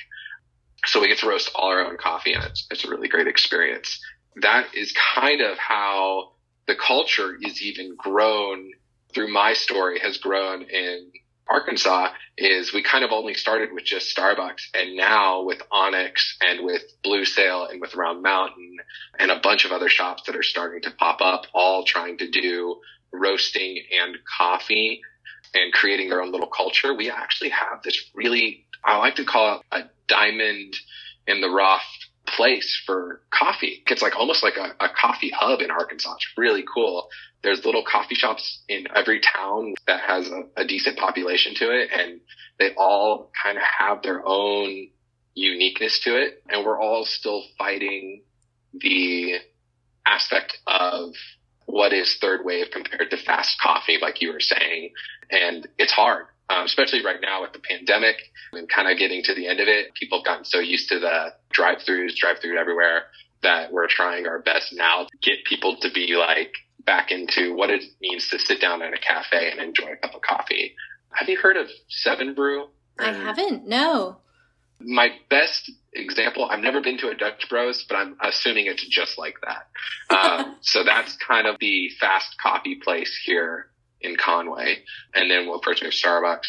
So 0.86 1.02
we 1.02 1.08
get 1.08 1.20
to 1.20 1.28
roast 1.28 1.52
all 1.56 1.70
our 1.70 1.86
own 1.86 1.98
coffee 1.98 2.34
and 2.34 2.44
it's, 2.44 2.66
it's 2.72 2.86
a 2.86 2.90
really 2.90 3.08
great 3.08 3.28
experience. 3.28 4.00
That 4.42 4.68
is 4.74 4.94
kind 5.16 5.42
of 5.42 5.58
how 5.58 6.32
the 6.68 6.76
culture 6.76 7.38
is 7.42 7.62
even 7.62 7.96
grown 7.98 8.72
through 9.14 9.34
my 9.34 9.54
story 9.54 10.00
has 10.00 10.18
grown 10.18 10.64
in 10.64 11.12
Arkansas 11.50 12.10
is 12.38 12.74
we 12.74 12.84
kind 12.84 13.04
of 13.04 13.12
only 13.12 13.34
started 13.34 13.70
with 13.74 13.84
just 13.84 14.16
Starbucks 14.16 14.68
and 14.74 14.96
now 14.96 15.44
with 15.44 15.62
Onyx 15.72 16.38
and 16.42 16.64
with 16.64 16.84
Blue 17.04 17.26
Sail 17.26 17.66
and 17.66 17.82
with 17.82 17.96
Round 17.96 18.22
Mountain 18.22 18.78
and 19.18 19.32
a 19.32 19.40
bunch 19.40 19.66
of 19.66 19.72
other 19.72 19.90
shops 19.90 20.24
that 20.28 20.36
are 20.36 20.44
starting 20.44 20.82
to 20.84 20.92
pop 20.92 21.22
up, 21.22 21.46
all 21.54 21.84
trying 21.84 22.20
to 22.20 22.30
do 22.30 22.80
roasting 23.12 23.84
and 24.00 24.16
coffee 24.38 25.02
and 25.56 25.74
creating 25.74 26.10
their 26.10 26.22
own 26.22 26.32
little 26.32 26.48
culture. 26.48 26.94
We 26.94 27.10
actually 27.10 27.50
have 27.50 27.82
this 27.84 28.12
really, 28.14 28.68
I 28.84 28.98
like 28.98 29.16
to 29.16 29.26
call 29.26 29.60
it 29.60 29.66
a 29.72 29.82
diamond 30.08 30.76
in 31.28 31.42
the 31.42 31.50
rough 31.50 31.84
place 32.28 32.82
for 32.86 33.22
coffee. 33.32 33.84
It's 33.88 34.02
like 34.02 34.16
almost 34.16 34.44
like 34.44 34.56
a, 34.58 34.84
a, 34.84 34.90
coffee 34.90 35.32
hub 35.36 35.62
in 35.62 35.72
Arkansas. 35.72 36.16
It's 36.16 36.28
really 36.38 36.64
cool. 36.72 37.10
There's 37.44 37.66
little 37.66 37.84
coffee 37.84 38.16
shops 38.16 38.62
in 38.68 38.88
every 38.96 39.20
town 39.20 39.76
that 39.88 40.02
has 40.02 40.30
a, 40.30 40.44
a 40.62 40.66
decent 40.66 40.98
population 40.98 41.56
to 41.56 41.72
it 41.72 41.90
and 41.92 42.20
they 42.60 42.72
all 42.78 43.32
kind 43.42 43.58
of 43.58 43.64
have 43.64 44.04
their 44.04 44.22
own 44.26 44.90
uniqueness 45.34 46.00
to 46.04 46.22
it. 46.22 46.44
And 46.50 46.66
we're 46.66 46.80
all 46.80 47.06
still 47.06 47.44
fighting 47.58 48.22
the 48.74 49.38
aspect 50.06 50.58
of 50.68 51.14
what 51.66 51.94
is 51.94 52.18
third 52.20 52.42
wave 52.44 52.68
compared 52.72 53.10
to 53.12 53.18
fast 53.18 53.60
coffee, 53.62 53.98
like 54.02 54.22
you 54.22 54.34
were 54.34 54.40
saying. 54.40 54.92
And 55.32 55.68
it's 55.78 55.94
hard 55.94 56.26
um, 56.50 56.66
especially 56.66 57.04
right 57.04 57.22
now 57.22 57.42
with 57.42 57.54
the 57.54 57.60
pandemic 57.60 58.16
and 58.54 58.68
kind 58.68 58.90
of 58.90 58.98
getting 58.98 59.24
to 59.24 59.36
the 59.36 59.48
end 59.48 59.60
of 59.60 59.68
it. 59.68 59.94
People 59.94 60.20
have 60.20 60.26
gotten 60.26 60.46
so 60.46 60.60
used 60.60 60.90
to 60.90 61.00
the 61.00 61.34
drive-throughs, 61.52 62.16
drive-through 62.16 62.58
everywhere 62.58 63.04
that 63.44 63.72
we're 63.72 63.88
trying 63.88 64.28
our 64.28 64.40
best 64.40 64.74
now 64.74 65.04
to 65.06 65.18
get 65.22 65.46
people 65.46 65.78
to 65.82 65.92
be 65.92 66.16
like 66.16 66.52
back 66.86 67.12
into 67.12 67.54
what 67.54 67.70
it 67.70 67.84
means 68.02 68.28
to 68.30 68.40
sit 68.40 68.60
down 68.60 68.82
in 68.82 68.94
a 68.94 68.98
cafe 68.98 69.52
and 69.52 69.60
enjoy 69.60 69.92
a 69.92 69.96
cup 69.96 70.16
of 70.16 70.22
coffee. 70.22 70.76
Have 71.12 71.30
you 71.30 71.38
heard 71.38 71.56
of 71.56 71.68
Seven 71.88 72.34
Brew? 72.34 72.68
I 73.00 73.14
haven't. 73.14 73.68
No. 73.68 74.18
My 74.82 75.10
best 75.30 75.72
example, 75.94 76.46
I've 76.50 76.62
never 76.62 76.82
been 76.82 76.98
to 77.00 77.10
a 77.10 77.16
Dutch 77.16 77.48
Bros, 77.50 77.86
but 77.88 77.96
I'm 77.96 78.18
assuming 78.22 78.66
it's 78.66 78.86
just 78.88 79.18
like 79.18 79.36
that. 79.42 80.16
Um, 80.16 80.58
so 80.62 80.84
that's 80.84 81.16
kind 81.18 81.48
of 81.48 81.58
the 81.60 81.90
fast 82.00 82.36
coffee 82.42 82.76
place 82.76 83.20
here 83.26 83.68
in 84.02 84.16
Conway, 84.16 84.80
and 85.14 85.30
then 85.30 85.48
we'll 85.48 85.60
course 85.60 85.82
we 85.82 85.90
Starbucks. 85.90 86.48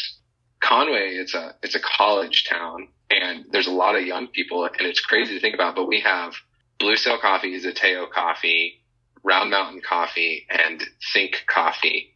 Conway, 0.60 1.14
it's 1.14 1.34
a 1.34 1.54
it's 1.62 1.74
a 1.74 1.80
college 1.80 2.44
town, 2.48 2.88
and 3.10 3.46
there's 3.50 3.66
a 3.66 3.72
lot 3.72 3.96
of 3.96 4.02
young 4.02 4.28
people, 4.28 4.64
and 4.64 4.86
it's 4.86 5.00
crazy 5.00 5.34
to 5.34 5.40
think 5.40 5.54
about. 5.54 5.74
But 5.74 5.86
we 5.86 6.00
have 6.00 6.34
Blue 6.78 6.96
Sail 6.96 7.18
Coffee, 7.18 7.58
Zateo 7.58 8.10
Coffee, 8.10 8.82
Round 9.22 9.50
Mountain 9.50 9.82
Coffee, 9.86 10.46
and 10.50 10.82
Think 11.12 11.44
Coffee, 11.46 12.14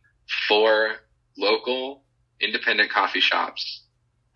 four 0.49 0.97
local 1.37 2.03
independent 2.41 2.91
coffee 2.91 3.21
shops 3.21 3.83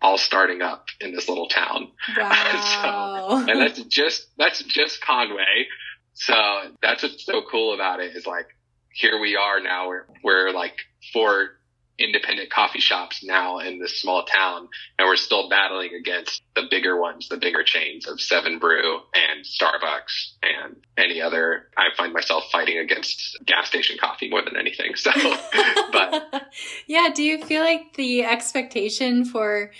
all 0.01 0.17
starting 0.17 0.61
up 0.61 0.87
in 1.01 1.13
this 1.13 1.27
little 1.27 1.47
town. 1.47 1.91
Wow. 2.17 3.27
so, 3.43 3.51
and 3.51 3.61
that's 3.61 3.81
just 3.83 4.27
that's 4.37 4.63
just 4.63 5.01
Conway. 5.01 5.67
So 6.13 6.33
that's 6.81 7.03
what's 7.03 7.25
so 7.25 7.41
cool 7.49 7.73
about 7.73 7.99
it 7.99 8.15
is 8.15 8.25
like 8.25 8.47
here 8.93 9.19
we 9.19 9.35
are 9.35 9.59
now 9.61 9.87
we're 9.87 10.05
we're 10.23 10.51
like 10.51 10.75
four 11.13 11.59
independent 11.99 12.49
coffee 12.49 12.79
shops 12.79 13.23
now 13.23 13.59
in 13.59 13.77
this 13.79 13.99
small 14.01 14.23
town 14.23 14.69
and 14.97 15.07
we're 15.07 15.17
still 15.17 15.49
battling 15.49 15.93
against 15.93 16.41
the 16.55 16.63
bigger 16.69 16.99
ones, 16.99 17.27
the 17.27 17.37
bigger 17.37 17.63
chains 17.63 18.07
of 18.07 18.21
Seven 18.21 18.57
Brew 18.57 18.99
and 19.13 19.45
Starbucks 19.45 20.31
and 20.41 20.77
any 20.97 21.21
other. 21.21 21.67
I 21.77 21.87
find 21.97 22.13
myself 22.13 22.45
fighting 22.51 22.77
against 22.77 23.37
gas 23.45 23.67
station 23.67 23.97
coffee 23.99 24.29
more 24.29 24.41
than 24.43 24.57
anything. 24.57 24.95
So, 24.95 25.11
but 25.91 26.47
yeah, 26.87 27.09
do 27.13 27.21
you 27.21 27.43
feel 27.43 27.63
like 27.63 27.93
the 27.95 28.23
expectation 28.23 29.25
for 29.25 29.71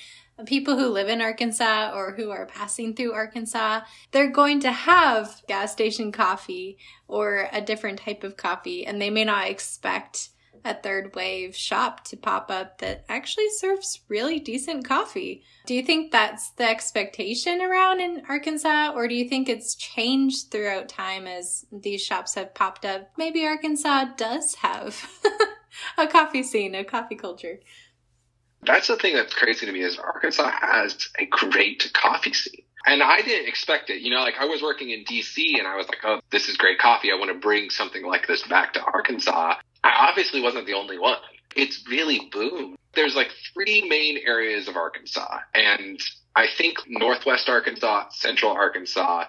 people 0.46 0.78
who 0.78 0.88
live 0.88 1.10
in 1.10 1.22
Arkansas 1.22 1.92
or 1.94 2.14
who 2.14 2.30
are 2.32 2.46
passing 2.46 2.96
through 2.96 3.14
Arkansas, 3.14 3.82
they're 4.12 4.32
going 4.32 4.60
to 4.62 4.72
have 4.72 5.42
gas 5.48 5.72
station 5.72 6.12
coffee 6.12 6.78
or 7.08 7.48
a 7.52 7.62
different 7.62 8.00
type 8.00 8.24
of 8.24 8.38
coffee, 8.38 8.86
and 8.86 9.02
they 9.02 9.10
may 9.10 9.26
not 9.26 9.48
expect 9.48 10.30
a 10.66 10.74
third 10.74 11.16
wave 11.16 11.56
shop 11.56 12.04
to 12.04 12.18
pop 12.18 12.52
up 12.52 12.80
that 12.80 13.06
actually 13.10 13.50
serves 13.58 14.02
really 14.08 14.40
decent 14.40 14.86
coffee. 14.86 15.44
Do 15.66 15.74
you 15.74 15.84
think 15.84 16.12
that's 16.12 16.52
the 16.52 16.68
expectation 16.70 17.62
around 17.62 18.02
in 18.02 18.24
Arkansas, 18.28 18.92
or 18.94 19.08
do 19.08 19.16
you 19.16 19.28
think 19.28 19.48
it's 19.48 19.76
changed 19.76 20.52
throughout 20.52 20.90
time 20.90 21.28
as 21.28 21.66
these 21.72 22.02
shops 22.02 22.36
have 22.36 22.54
popped 22.54 22.86
up? 22.86 23.10
Maybe 23.18 23.46
Arkansas 23.46 24.06
does 24.18 24.56
have 24.56 25.10
a 25.98 26.08
coffee 26.08 26.44
scene, 26.44 26.76
a 26.76 26.84
coffee 26.84 27.16
culture. 27.16 27.60
That's 28.64 28.88
the 28.88 28.98
thing 28.98 29.16
that's 29.16 29.34
crazy 29.34 29.66
to 29.66 29.72
me 29.72 29.82
is 29.82 29.98
Arkansas 29.98 30.52
has 30.62 31.10
a 31.18 31.26
great 31.26 31.92
coffee 31.94 32.34
scene. 32.34 32.64
And 32.86 33.04
I 33.04 33.22
didn't 33.22 33.48
expect 33.48 33.90
it. 33.90 34.02
You 34.02 34.12
know, 34.12 34.22
like 34.22 34.36
I 34.40 34.46
was 34.46 34.62
working 34.62 34.90
in 34.90 35.04
DC 35.04 35.58
and 35.58 35.68
I 35.68 35.76
was 35.76 35.88
like, 35.88 36.00
oh, 36.04 36.22
this 36.32 36.50
is 36.50 36.58
great 36.58 36.80
coffee. 36.80 37.12
I 37.12 37.16
want 37.16 37.32
to 37.32 37.38
bring 37.38 37.70
something 37.70 38.06
like 38.06 38.28
this 38.28 38.44
back 38.48 38.74
to 38.74 38.82
Arkansas. 38.82 39.56
I 39.84 40.08
obviously 40.10 40.42
wasn't 40.42 40.66
the 40.66 40.74
only 40.74 40.98
one. 40.98 41.18
It's 41.56 41.84
really 41.90 42.30
boomed. 42.32 42.78
There's 42.96 43.16
like 43.16 43.30
three 43.54 43.88
main 43.88 44.18
areas 44.26 44.68
of 44.68 44.76
Arkansas. 44.76 45.40
And 45.54 46.00
I 46.36 46.48
think 46.58 46.78
Northwest 46.88 47.50
Arkansas, 47.50 48.10
Central 48.12 48.52
Arkansas 48.52 49.26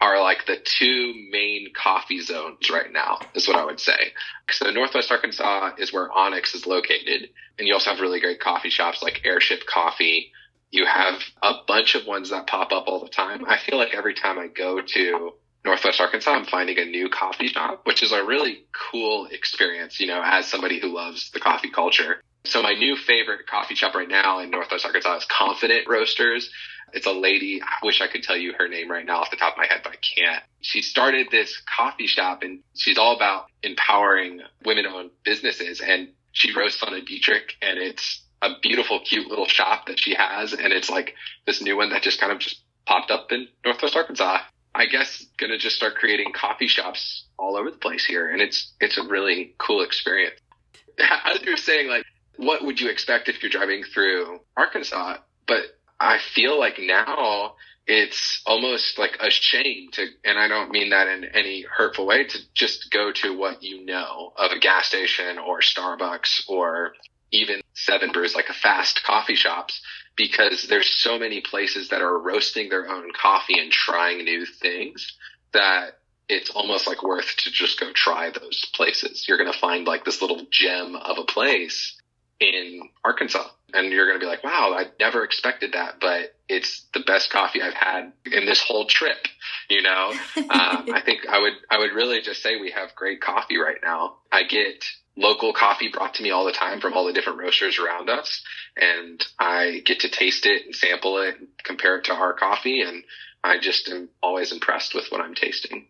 are 0.00 0.20
like 0.20 0.46
the 0.46 0.56
two 0.62 1.14
main 1.30 1.68
coffee 1.74 2.20
zones 2.20 2.68
right 2.70 2.92
now, 2.92 3.20
is 3.34 3.46
what 3.48 3.56
I 3.56 3.64
would 3.64 3.80
say. 3.80 4.12
So 4.50 4.70
Northwest 4.70 5.10
Arkansas 5.10 5.72
is 5.78 5.92
where 5.92 6.12
Onyx 6.12 6.54
is 6.54 6.66
located. 6.66 7.30
And 7.58 7.66
you 7.66 7.74
also 7.74 7.90
have 7.90 8.00
really 8.00 8.20
great 8.20 8.40
coffee 8.40 8.70
shops 8.70 9.02
like 9.02 9.22
Airship 9.24 9.66
Coffee. 9.66 10.32
You 10.70 10.86
have 10.86 11.22
a 11.42 11.54
bunch 11.66 11.94
of 11.94 12.06
ones 12.06 12.30
that 12.30 12.46
pop 12.46 12.72
up 12.72 12.84
all 12.86 13.00
the 13.00 13.08
time. 13.08 13.44
I 13.46 13.58
feel 13.58 13.78
like 13.78 13.94
every 13.94 14.14
time 14.14 14.38
I 14.38 14.48
go 14.48 14.80
to 14.80 15.34
Northwest 15.64 16.00
Arkansas, 16.00 16.30
I'm 16.30 16.44
finding 16.44 16.78
a 16.78 16.84
new 16.84 17.08
coffee 17.08 17.48
shop, 17.48 17.82
which 17.84 18.02
is 18.02 18.12
a 18.12 18.24
really 18.24 18.64
cool 18.90 19.26
experience, 19.26 20.00
you 20.00 20.06
know, 20.06 20.20
as 20.22 20.46
somebody 20.46 20.80
who 20.80 20.94
loves 20.94 21.30
the 21.30 21.40
coffee 21.40 21.70
culture. 21.70 22.20
So 22.46 22.62
my 22.62 22.74
new 22.74 22.96
favorite 22.96 23.46
coffee 23.46 23.74
shop 23.74 23.94
right 23.94 24.08
now 24.08 24.40
in 24.40 24.50
Northwest 24.50 24.84
Arkansas 24.84 25.16
is 25.16 25.24
Confident 25.30 25.88
Roasters. 25.88 26.50
It's 26.92 27.06
a 27.06 27.12
lady. 27.12 27.62
I 27.62 27.84
wish 27.84 28.00
I 28.00 28.06
could 28.06 28.22
tell 28.22 28.36
you 28.36 28.52
her 28.58 28.68
name 28.68 28.90
right 28.90 29.04
now 29.04 29.20
off 29.20 29.30
the 29.30 29.36
top 29.36 29.54
of 29.54 29.58
my 29.58 29.66
head, 29.66 29.80
but 29.82 29.94
I 29.94 29.96
can't. 29.96 30.42
She 30.60 30.82
started 30.82 31.28
this 31.30 31.60
coffee 31.76 32.06
shop 32.06 32.42
and 32.42 32.60
she's 32.74 32.98
all 32.98 33.16
about 33.16 33.46
empowering 33.62 34.42
women 34.64 34.86
owned 34.86 35.10
businesses 35.24 35.80
and 35.80 36.10
she 36.32 36.54
roasts 36.54 36.82
on 36.82 36.92
a 36.92 37.00
Diedrich 37.00 37.54
and 37.62 37.78
it's 37.78 38.22
a 38.42 38.50
beautiful, 38.62 39.00
cute 39.00 39.26
little 39.28 39.46
shop 39.46 39.86
that 39.86 39.98
she 39.98 40.14
has. 40.14 40.52
And 40.52 40.72
it's 40.72 40.90
like 40.90 41.14
this 41.46 41.62
new 41.62 41.76
one 41.76 41.90
that 41.90 42.02
just 42.02 42.20
kind 42.20 42.30
of 42.30 42.38
just 42.38 42.62
popped 42.86 43.10
up 43.10 43.32
in 43.32 43.48
Northwest 43.64 43.96
Arkansas. 43.96 44.40
I 44.74 44.86
guess 44.86 45.24
gonna 45.38 45.56
just 45.56 45.76
start 45.76 45.94
creating 45.94 46.32
coffee 46.34 46.68
shops 46.68 47.24
all 47.38 47.56
over 47.56 47.70
the 47.70 47.78
place 47.78 48.04
here. 48.04 48.28
And 48.28 48.42
it's, 48.42 48.72
it's 48.80 48.98
a 48.98 49.02
really 49.02 49.54
cool 49.58 49.82
experience. 49.82 50.38
As 51.24 51.40
you're 51.42 51.56
saying, 51.56 51.88
like, 51.88 52.04
what 52.36 52.64
would 52.64 52.80
you 52.80 52.88
expect 52.90 53.28
if 53.28 53.42
you're 53.42 53.50
driving 53.50 53.84
through 53.84 54.40
Arkansas? 54.56 55.18
But 55.46 55.62
I 56.00 56.18
feel 56.18 56.58
like 56.58 56.78
now 56.78 57.54
it's 57.86 58.42
almost 58.46 58.98
like 58.98 59.18
a 59.20 59.30
shame 59.30 59.90
to, 59.92 60.06
and 60.24 60.38
I 60.38 60.48
don't 60.48 60.70
mean 60.70 60.90
that 60.90 61.08
in 61.08 61.24
any 61.24 61.62
hurtful 61.62 62.06
way, 62.06 62.24
to 62.24 62.38
just 62.54 62.90
go 62.90 63.12
to 63.12 63.36
what 63.36 63.62
you 63.62 63.84
know 63.84 64.32
of 64.36 64.52
a 64.52 64.58
gas 64.58 64.86
station 64.86 65.38
or 65.38 65.60
Starbucks 65.60 66.48
or 66.48 66.94
even 67.30 67.60
Seven 67.74 68.12
Brews, 68.12 68.34
like 68.34 68.48
a 68.48 68.54
fast 68.54 69.02
coffee 69.04 69.34
shops, 69.34 69.80
because 70.16 70.66
there's 70.68 70.88
so 70.88 71.18
many 71.18 71.40
places 71.40 71.88
that 71.88 72.00
are 72.00 72.18
roasting 72.18 72.68
their 72.68 72.88
own 72.88 73.10
coffee 73.12 73.58
and 73.58 73.70
trying 73.70 74.24
new 74.24 74.46
things 74.46 75.12
that 75.52 75.98
it's 76.28 76.50
almost 76.50 76.86
like 76.86 77.02
worth 77.02 77.36
to 77.36 77.50
just 77.50 77.78
go 77.78 77.92
try 77.92 78.30
those 78.30 78.64
places. 78.72 79.26
You're 79.28 79.36
going 79.36 79.52
to 79.52 79.58
find 79.58 79.86
like 79.86 80.04
this 80.04 80.22
little 80.22 80.46
gem 80.50 80.96
of 80.96 81.18
a 81.18 81.24
place 81.24 81.96
in 82.40 82.88
Arkansas. 83.04 83.48
And 83.72 83.90
you're 83.90 84.06
going 84.06 84.20
to 84.20 84.24
be 84.24 84.30
like, 84.30 84.44
wow, 84.44 84.72
I 84.76 84.84
never 85.00 85.24
expected 85.24 85.72
that, 85.72 85.94
but 86.00 86.36
it's 86.48 86.84
the 86.94 87.00
best 87.00 87.30
coffee 87.30 87.60
I've 87.60 87.74
had 87.74 88.12
in 88.24 88.46
this 88.46 88.62
whole 88.62 88.86
trip. 88.86 89.26
You 89.68 89.82
know, 89.82 90.12
um, 90.36 90.86
I 90.92 91.02
think 91.04 91.26
I 91.28 91.40
would, 91.40 91.54
I 91.70 91.78
would 91.78 91.92
really 91.92 92.20
just 92.20 92.42
say 92.42 92.60
we 92.60 92.70
have 92.70 92.94
great 92.94 93.20
coffee 93.20 93.58
right 93.58 93.78
now. 93.82 94.16
I 94.30 94.44
get 94.44 94.84
local 95.16 95.52
coffee 95.52 95.88
brought 95.88 96.14
to 96.14 96.22
me 96.22 96.30
all 96.30 96.44
the 96.44 96.52
time 96.52 96.80
from 96.80 96.94
all 96.94 97.06
the 97.06 97.12
different 97.12 97.38
roasters 97.38 97.78
around 97.78 98.10
us. 98.10 98.42
And 98.76 99.24
I 99.38 99.82
get 99.84 100.00
to 100.00 100.08
taste 100.08 100.46
it 100.46 100.66
and 100.66 100.74
sample 100.74 101.18
it 101.18 101.36
and 101.38 101.48
compare 101.62 101.98
it 101.98 102.04
to 102.04 102.14
our 102.14 102.32
coffee. 102.32 102.82
And 102.82 103.04
I 103.42 103.58
just 103.58 103.88
am 103.88 104.08
always 104.22 104.52
impressed 104.52 104.94
with 104.94 105.06
what 105.10 105.20
I'm 105.20 105.34
tasting. 105.34 105.86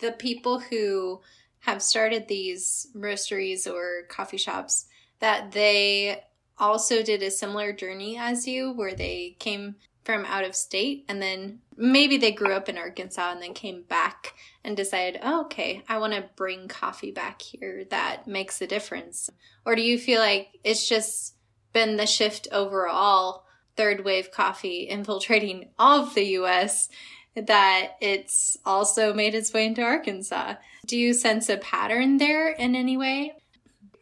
The 0.00 0.12
people 0.12 0.60
who 0.60 1.20
have 1.60 1.82
started 1.82 2.28
these 2.28 2.88
roasteries 2.94 3.66
or 3.66 4.04
coffee 4.08 4.36
shops, 4.36 4.86
that 5.20 5.52
they 5.52 6.22
also 6.58 7.02
did 7.02 7.22
a 7.22 7.30
similar 7.30 7.72
journey 7.72 8.16
as 8.18 8.46
you, 8.46 8.72
where 8.72 8.94
they 8.94 9.36
came 9.38 9.76
from 10.04 10.24
out 10.24 10.44
of 10.44 10.54
state 10.54 11.04
and 11.08 11.20
then 11.20 11.58
maybe 11.76 12.16
they 12.16 12.30
grew 12.30 12.52
up 12.52 12.68
in 12.68 12.78
Arkansas 12.78 13.32
and 13.32 13.42
then 13.42 13.52
came 13.52 13.82
back 13.82 14.34
and 14.64 14.76
decided, 14.76 15.20
oh, 15.22 15.42
okay, 15.42 15.82
I 15.88 15.98
want 15.98 16.12
to 16.12 16.30
bring 16.36 16.68
coffee 16.68 17.10
back 17.10 17.42
here 17.42 17.84
that 17.90 18.26
makes 18.26 18.62
a 18.62 18.68
difference? 18.68 19.28
Or 19.64 19.74
do 19.74 19.82
you 19.82 19.98
feel 19.98 20.20
like 20.20 20.48
it's 20.62 20.88
just 20.88 21.34
been 21.72 21.96
the 21.96 22.06
shift 22.06 22.46
overall, 22.52 23.44
third 23.76 24.04
wave 24.04 24.30
coffee 24.30 24.88
infiltrating 24.88 25.70
all 25.78 26.04
of 26.04 26.14
the 26.14 26.24
US, 26.38 26.88
that 27.34 27.96
it's 28.00 28.56
also 28.64 29.12
made 29.12 29.34
its 29.34 29.52
way 29.52 29.66
into 29.66 29.82
Arkansas? 29.82 30.54
Do 30.86 30.96
you 30.96 31.12
sense 31.14 31.48
a 31.48 31.56
pattern 31.56 32.18
there 32.18 32.48
in 32.50 32.76
any 32.76 32.96
way? 32.96 33.34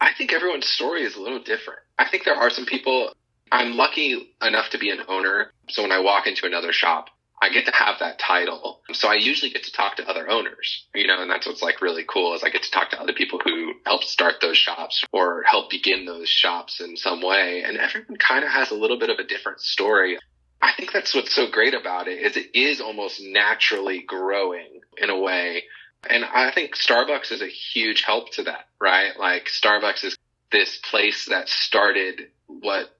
I 0.05 0.13
think 0.17 0.35
everyone's 0.35 0.69
story 0.69 1.03
is 1.03 1.17
a 1.17 1.21
little 1.21 1.43
different. 1.43 1.81
I 1.99 2.07
think 2.09 2.25
there 2.25 2.37
are 2.37 2.51
some 2.51 2.67
people. 2.67 3.15
I'm 3.51 3.77
lucky 3.77 4.35
enough 4.43 4.71
to 4.71 4.79
be 4.79 4.91
an 4.91 5.01
owner. 5.09 5.51
So 5.71 5.81
when 5.83 5.93
I 5.93 6.01
walk 6.01 6.27
into 6.27 6.45
another 6.45 6.73
shop, 6.73 7.09
I 7.41 7.49
get 7.49 7.65
to 7.67 7.73
have 7.73 7.97
that 8.01 8.19
title. 8.19 8.81
So 8.93 9.09
I 9.09 9.15
usually 9.15 9.51
get 9.51 9.65
to 9.65 9.73
talk 9.73 9.97
to 9.97 10.09
other 10.09 10.29
owners, 10.29 10.87
you 10.95 11.07
know, 11.07 11.23
and 11.23 11.31
that's 11.31 11.47
what's 11.47 11.63
like 11.63 11.81
really 11.81 12.05
cool 12.07 12.35
is 12.35 12.43
I 12.45 12.51
get 12.51 12.63
to 12.63 12.71
talk 12.71 12.91
to 12.91 13.01
other 13.01 13.15
people 13.15 13.41
who 13.43 13.73
helped 13.87 14.05
start 14.05 14.35
those 14.43 14.59
shops 14.59 15.05
or 15.13 15.43
help 15.43 15.71
begin 15.71 16.05
those 16.05 16.29
shops 16.29 16.81
in 16.81 16.97
some 16.97 17.23
way. 17.23 17.63
And 17.67 17.79
everyone 17.79 18.17
kind 18.17 18.45
of 18.45 18.51
has 18.51 18.71
a 18.71 18.75
little 18.75 18.99
bit 18.99 19.11
of 19.11 19.19
a 19.19 19.25
different 19.25 19.61
story. 19.61 20.19
I 20.61 20.73
think 20.77 20.93
that's 20.93 21.15
what's 21.15 21.35
so 21.35 21.51
great 21.51 21.75
about 21.75 22.09
it 22.09 22.19
is 22.21 22.37
it 22.37 22.55
is 22.55 22.81
almost 22.81 23.21
naturally 23.23 24.03
growing 24.07 24.81
in 24.99 25.11
a 25.11 25.19
way. 25.19 25.65
And 26.09 26.25
I 26.25 26.51
think 26.53 26.77
Starbucks 26.77 27.33
is 27.33 27.43
a 27.43 27.47
huge 27.47 28.03
help 28.03 28.33
to 28.33 28.45
that, 28.45 28.67
right? 28.81 29.19
Like 29.19 29.47
Starbucks 29.47 30.05
is 30.05 30.17
this 30.51 30.79
place 30.91 31.27
that 31.27 31.49
started 31.49 32.29
what 32.47 32.91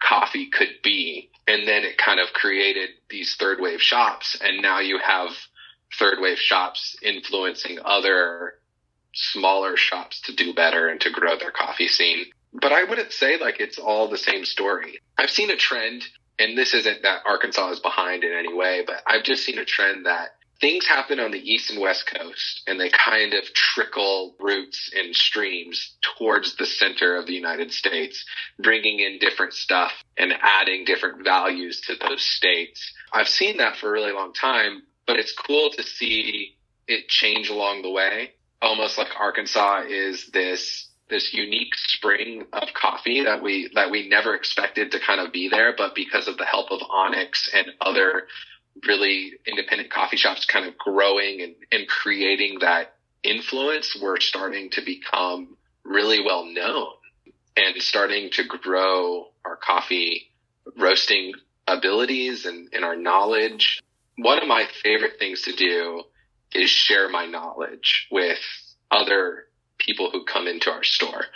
coffee 0.00 0.50
could 0.50 0.80
be. 0.82 1.30
And 1.46 1.68
then 1.68 1.84
it 1.84 1.98
kind 1.98 2.20
of 2.20 2.32
created 2.32 2.90
these 3.10 3.36
third 3.36 3.58
wave 3.60 3.82
shops. 3.82 4.36
And 4.40 4.62
now 4.62 4.80
you 4.80 4.98
have 4.98 5.30
third 5.98 6.18
wave 6.20 6.38
shops 6.38 6.96
influencing 7.02 7.78
other 7.84 8.54
smaller 9.14 9.76
shops 9.76 10.20
to 10.22 10.34
do 10.34 10.52
better 10.54 10.88
and 10.88 11.00
to 11.00 11.10
grow 11.10 11.38
their 11.38 11.52
coffee 11.52 11.88
scene. 11.88 12.26
But 12.52 12.72
I 12.72 12.84
wouldn't 12.84 13.12
say 13.12 13.38
like 13.38 13.60
it's 13.60 13.78
all 13.78 14.08
the 14.08 14.18
same 14.18 14.44
story. 14.44 14.98
I've 15.18 15.30
seen 15.30 15.50
a 15.50 15.56
trend, 15.56 16.04
and 16.38 16.56
this 16.56 16.74
isn't 16.74 17.02
that 17.02 17.22
Arkansas 17.26 17.70
is 17.70 17.80
behind 17.80 18.24
in 18.24 18.32
any 18.32 18.52
way, 18.52 18.82
but 18.86 19.02
I've 19.06 19.24
just 19.24 19.44
seen 19.44 19.58
a 19.58 19.64
trend 19.64 20.06
that 20.06 20.30
things 20.60 20.86
happen 20.86 21.20
on 21.20 21.30
the 21.30 21.38
east 21.38 21.70
and 21.70 21.80
west 21.80 22.06
coast 22.06 22.62
and 22.66 22.80
they 22.80 22.90
kind 22.90 23.34
of 23.34 23.44
trickle 23.54 24.34
roots 24.38 24.90
and 24.94 25.14
streams 25.14 25.96
towards 26.16 26.56
the 26.56 26.66
center 26.66 27.16
of 27.16 27.26
the 27.26 27.34
United 27.34 27.72
States, 27.72 28.24
bringing 28.58 29.00
in 29.00 29.18
different 29.18 29.52
stuff 29.52 29.92
and 30.16 30.32
adding 30.40 30.84
different 30.84 31.24
values 31.24 31.80
to 31.82 31.94
those 31.96 32.22
states. 32.22 32.92
I've 33.12 33.28
seen 33.28 33.58
that 33.58 33.76
for 33.76 33.88
a 33.88 33.92
really 33.92 34.12
long 34.12 34.32
time, 34.32 34.82
but 35.06 35.16
it's 35.16 35.32
cool 35.32 35.70
to 35.70 35.82
see 35.82 36.56
it 36.86 37.08
change 37.08 37.48
along 37.48 37.82
the 37.82 37.90
way. 37.90 38.32
Almost 38.62 38.98
like 38.98 39.08
Arkansas 39.18 39.84
is 39.88 40.30
this 40.32 40.88
this 41.10 41.34
unique 41.34 41.74
spring 41.74 42.44
of 42.54 42.68
coffee 42.72 43.24
that 43.24 43.42
we 43.42 43.70
that 43.74 43.90
we 43.90 44.08
never 44.08 44.34
expected 44.34 44.92
to 44.92 44.98
kind 44.98 45.20
of 45.20 45.32
be 45.32 45.48
there, 45.48 45.74
but 45.76 45.94
because 45.94 46.28
of 46.28 46.38
the 46.38 46.46
help 46.46 46.70
of 46.70 46.80
Onyx 46.90 47.50
and 47.54 47.66
other 47.80 48.26
really 48.86 49.32
independent 49.46 49.90
coffee 49.90 50.16
shops 50.16 50.46
kind 50.46 50.66
of 50.66 50.76
growing 50.76 51.40
and, 51.42 51.54
and 51.70 51.86
creating 51.88 52.58
that 52.60 52.94
influence, 53.22 53.96
we're 54.00 54.20
starting 54.20 54.70
to 54.70 54.82
become 54.84 55.56
really 55.84 56.24
well 56.24 56.44
known 56.44 56.88
and 57.56 57.80
starting 57.82 58.30
to 58.32 58.44
grow 58.44 59.28
our 59.44 59.56
coffee 59.56 60.30
roasting 60.76 61.32
abilities 61.66 62.46
and, 62.46 62.68
and 62.72 62.84
our 62.84 62.96
knowledge. 62.96 63.80
One 64.16 64.40
of 64.40 64.48
my 64.48 64.66
favorite 64.82 65.18
things 65.18 65.42
to 65.42 65.52
do 65.52 66.02
is 66.52 66.70
share 66.70 67.08
my 67.08 67.26
knowledge 67.26 68.08
with 68.10 68.38
other 68.90 69.44
people 69.78 70.10
who 70.10 70.24
come 70.24 70.46
into 70.46 70.70
our 70.70 70.84
store 70.84 71.26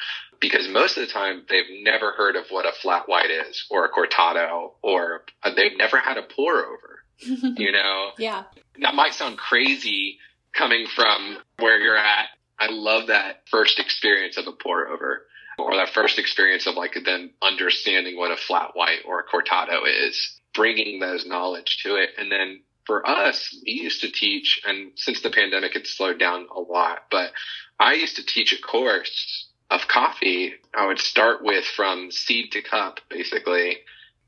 because 0.41 0.69
most 0.69 0.97
of 0.97 1.07
the 1.07 1.13
time 1.13 1.45
they've 1.49 1.83
never 1.83 2.13
heard 2.13 2.37
of 2.37 2.45
what 2.51 2.67
a 2.67 2.73
flat 2.81 3.09
white 3.09 3.31
is 3.31 3.67
or 3.71 3.85
a 3.85 3.91
cortado 3.91 4.73
or 4.83 5.25
they've 5.57 5.77
never 5.77 5.99
had 5.99 6.17
a 6.17 6.23
pour 6.23 6.65
over 6.65 6.98
you 7.57 7.73
know? 7.73 8.11
Yeah. 8.19 8.45
That 8.81 8.95
might 8.95 9.15
sound 9.15 9.39
crazy 9.39 10.19
coming 10.53 10.87
from 10.95 11.39
where 11.59 11.79
you're 11.79 11.99
at. 11.99 12.29
I 12.59 12.69
love 12.71 13.09
that 13.09 13.43
first 13.51 13.79
experience 13.79 14.37
of 14.37 14.47
a 14.47 14.53
pour 14.53 14.89
over 14.89 15.27
or 15.59 15.77
that 15.77 15.91
first 15.91 16.19
experience 16.19 16.67
of 16.67 16.75
like 16.77 16.97
them 17.05 17.31
understanding 17.43 18.17
what 18.17 18.31
a 18.31 18.37
flat 18.37 18.71
white 18.75 19.01
or 19.07 19.21
a 19.21 19.25
cortado 19.25 19.83
is, 19.87 20.41
bringing 20.55 21.01
those 21.01 21.27
knowledge 21.27 21.79
to 21.83 21.97
it. 21.97 22.11
And 22.17 22.31
then 22.31 22.61
for 22.87 23.07
us, 23.07 23.55
we 23.67 23.73
used 23.73 24.01
to 24.01 24.11
teach, 24.11 24.61
and 24.67 24.93
since 24.97 25.21
the 25.21 25.31
pandemic, 25.31 25.77
it's 25.77 25.97
slowed 25.97 26.19
down 26.19 26.47
a 26.55 26.61
lot, 26.61 27.01
but 27.11 27.33
I 27.79 27.95
used 27.95 28.17
to 28.17 28.25
teach 28.25 28.53
a 28.53 28.63
course 28.63 29.49
of 29.71 29.89
coffee. 29.89 30.55
I 30.75 30.87
would 30.87 30.99
start 30.99 31.43
with 31.43 31.65
from 31.65 32.11
seed 32.11 32.53
to 32.53 32.63
cup, 32.63 33.01
basically, 33.11 33.79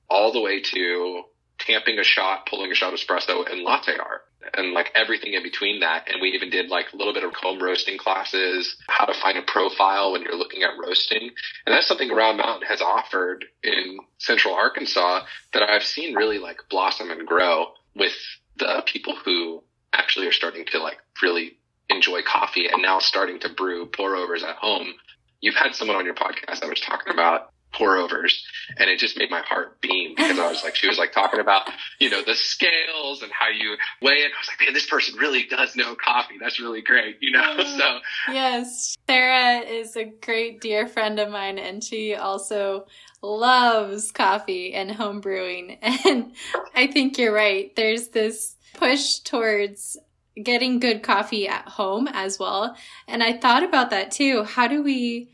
all 0.08 0.32
the 0.32 0.40
way 0.40 0.60
to 0.60 1.22
tamping 1.60 1.98
a 1.98 2.04
shot, 2.04 2.46
pulling 2.46 2.72
a 2.72 2.74
shot 2.74 2.92
espresso, 2.92 3.50
and 3.50 3.62
latte 3.62 3.96
art. 3.96 4.22
And 4.54 4.72
like 4.72 4.90
everything 4.94 5.34
in 5.34 5.42
between 5.42 5.80
that. 5.80 6.08
And 6.08 6.20
we 6.20 6.30
even 6.30 6.50
did 6.50 6.70
like 6.70 6.86
a 6.92 6.96
little 6.96 7.12
bit 7.12 7.24
of 7.24 7.34
home 7.34 7.62
roasting 7.62 7.98
classes, 7.98 8.76
how 8.88 9.04
to 9.04 9.14
find 9.14 9.36
a 9.38 9.42
profile 9.42 10.12
when 10.12 10.22
you're 10.22 10.36
looking 10.36 10.62
at 10.62 10.78
roasting. 10.82 11.30
And 11.66 11.74
that's 11.74 11.86
something 11.86 12.10
Round 12.10 12.38
Mountain 12.38 12.66
has 12.68 12.80
offered 12.80 13.44
in 13.62 13.98
central 14.18 14.54
Arkansas 14.54 15.24
that 15.52 15.62
I've 15.62 15.84
seen 15.84 16.14
really 16.14 16.38
like 16.38 16.62
blossom 16.70 17.10
and 17.10 17.26
grow 17.26 17.66
with 17.94 18.14
the 18.56 18.82
people 18.86 19.14
who 19.24 19.62
actually 19.92 20.26
are 20.26 20.32
starting 20.32 20.64
to 20.66 20.78
like 20.78 20.98
really 21.22 21.58
enjoy 21.90 22.22
coffee 22.22 22.68
and 22.68 22.82
now 22.82 22.98
starting 22.98 23.40
to 23.40 23.48
brew 23.48 23.86
pour 23.86 24.16
overs 24.16 24.42
at 24.42 24.56
home. 24.56 24.94
You've 25.40 25.56
had 25.56 25.74
someone 25.74 25.96
on 25.96 26.04
your 26.04 26.14
podcast 26.14 26.60
that 26.60 26.68
was 26.68 26.80
talking 26.80 27.12
about 27.12 27.52
pour 27.80 27.96
overs 27.96 28.44
and 28.76 28.90
it 28.90 28.98
just 28.98 29.16
made 29.16 29.30
my 29.30 29.40
heart 29.40 29.80
beam 29.80 30.12
because 30.14 30.38
I 30.38 30.48
was 30.48 30.62
like, 30.62 30.76
she 30.76 30.86
was 30.86 30.98
like 30.98 31.12
talking 31.12 31.40
about, 31.40 31.68
you 31.98 32.10
know, 32.10 32.22
the 32.22 32.34
scales 32.34 33.22
and 33.22 33.32
how 33.32 33.48
you 33.48 33.74
weigh 34.02 34.16
it. 34.16 34.32
I 34.36 34.38
was 34.38 34.48
like, 34.48 34.60
man, 34.60 34.74
this 34.74 34.86
person 34.86 35.18
really 35.18 35.44
does 35.44 35.74
know 35.74 35.94
coffee. 35.94 36.34
That's 36.38 36.60
really 36.60 36.82
great, 36.82 37.16
you 37.20 37.32
know? 37.32 37.56
So, 37.78 37.98
yes, 38.30 38.96
Sarah 39.08 39.60
is 39.60 39.96
a 39.96 40.04
great 40.04 40.60
dear 40.60 40.86
friend 40.86 41.18
of 41.18 41.30
mine 41.30 41.58
and 41.58 41.82
she 41.82 42.14
also 42.14 42.86
loves 43.22 44.12
coffee 44.12 44.74
and 44.74 44.92
home 44.92 45.20
brewing. 45.20 45.78
And 46.10 46.32
I 46.74 46.86
think 46.86 47.18
you're 47.18 47.32
right. 47.32 47.74
There's 47.76 48.08
this 48.08 48.56
push 48.74 49.18
towards 49.20 49.96
getting 50.42 50.80
good 50.80 51.02
coffee 51.02 51.48
at 51.48 51.68
home 51.68 52.08
as 52.08 52.38
well. 52.38 52.76
And 53.06 53.22
I 53.22 53.36
thought 53.36 53.62
about 53.62 53.90
that 53.90 54.10
too. 54.10 54.44
How 54.44 54.66
do 54.66 54.82
we 54.82 55.30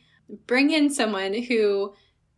bring 0.46 0.70
in 0.70 0.90
someone 0.90 1.34
who 1.34 1.94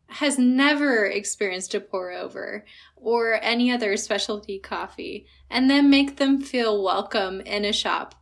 has 0.09 0.39
never 0.39 1.05
experienced 1.05 1.75
a 1.75 1.81
pour 1.81 2.13
over 2.13 2.65
or 2.97 3.39
any 3.43 3.71
other 3.71 3.97
specialty 3.97 4.59
coffee 4.59 5.27
and 5.51 5.71
then 5.71 5.91
make 5.91 6.17
them 6.17 6.41
feel 6.41 6.83
welcome 6.83 7.41
in 7.43 7.65
a 7.65 7.73
shop. 7.73 8.15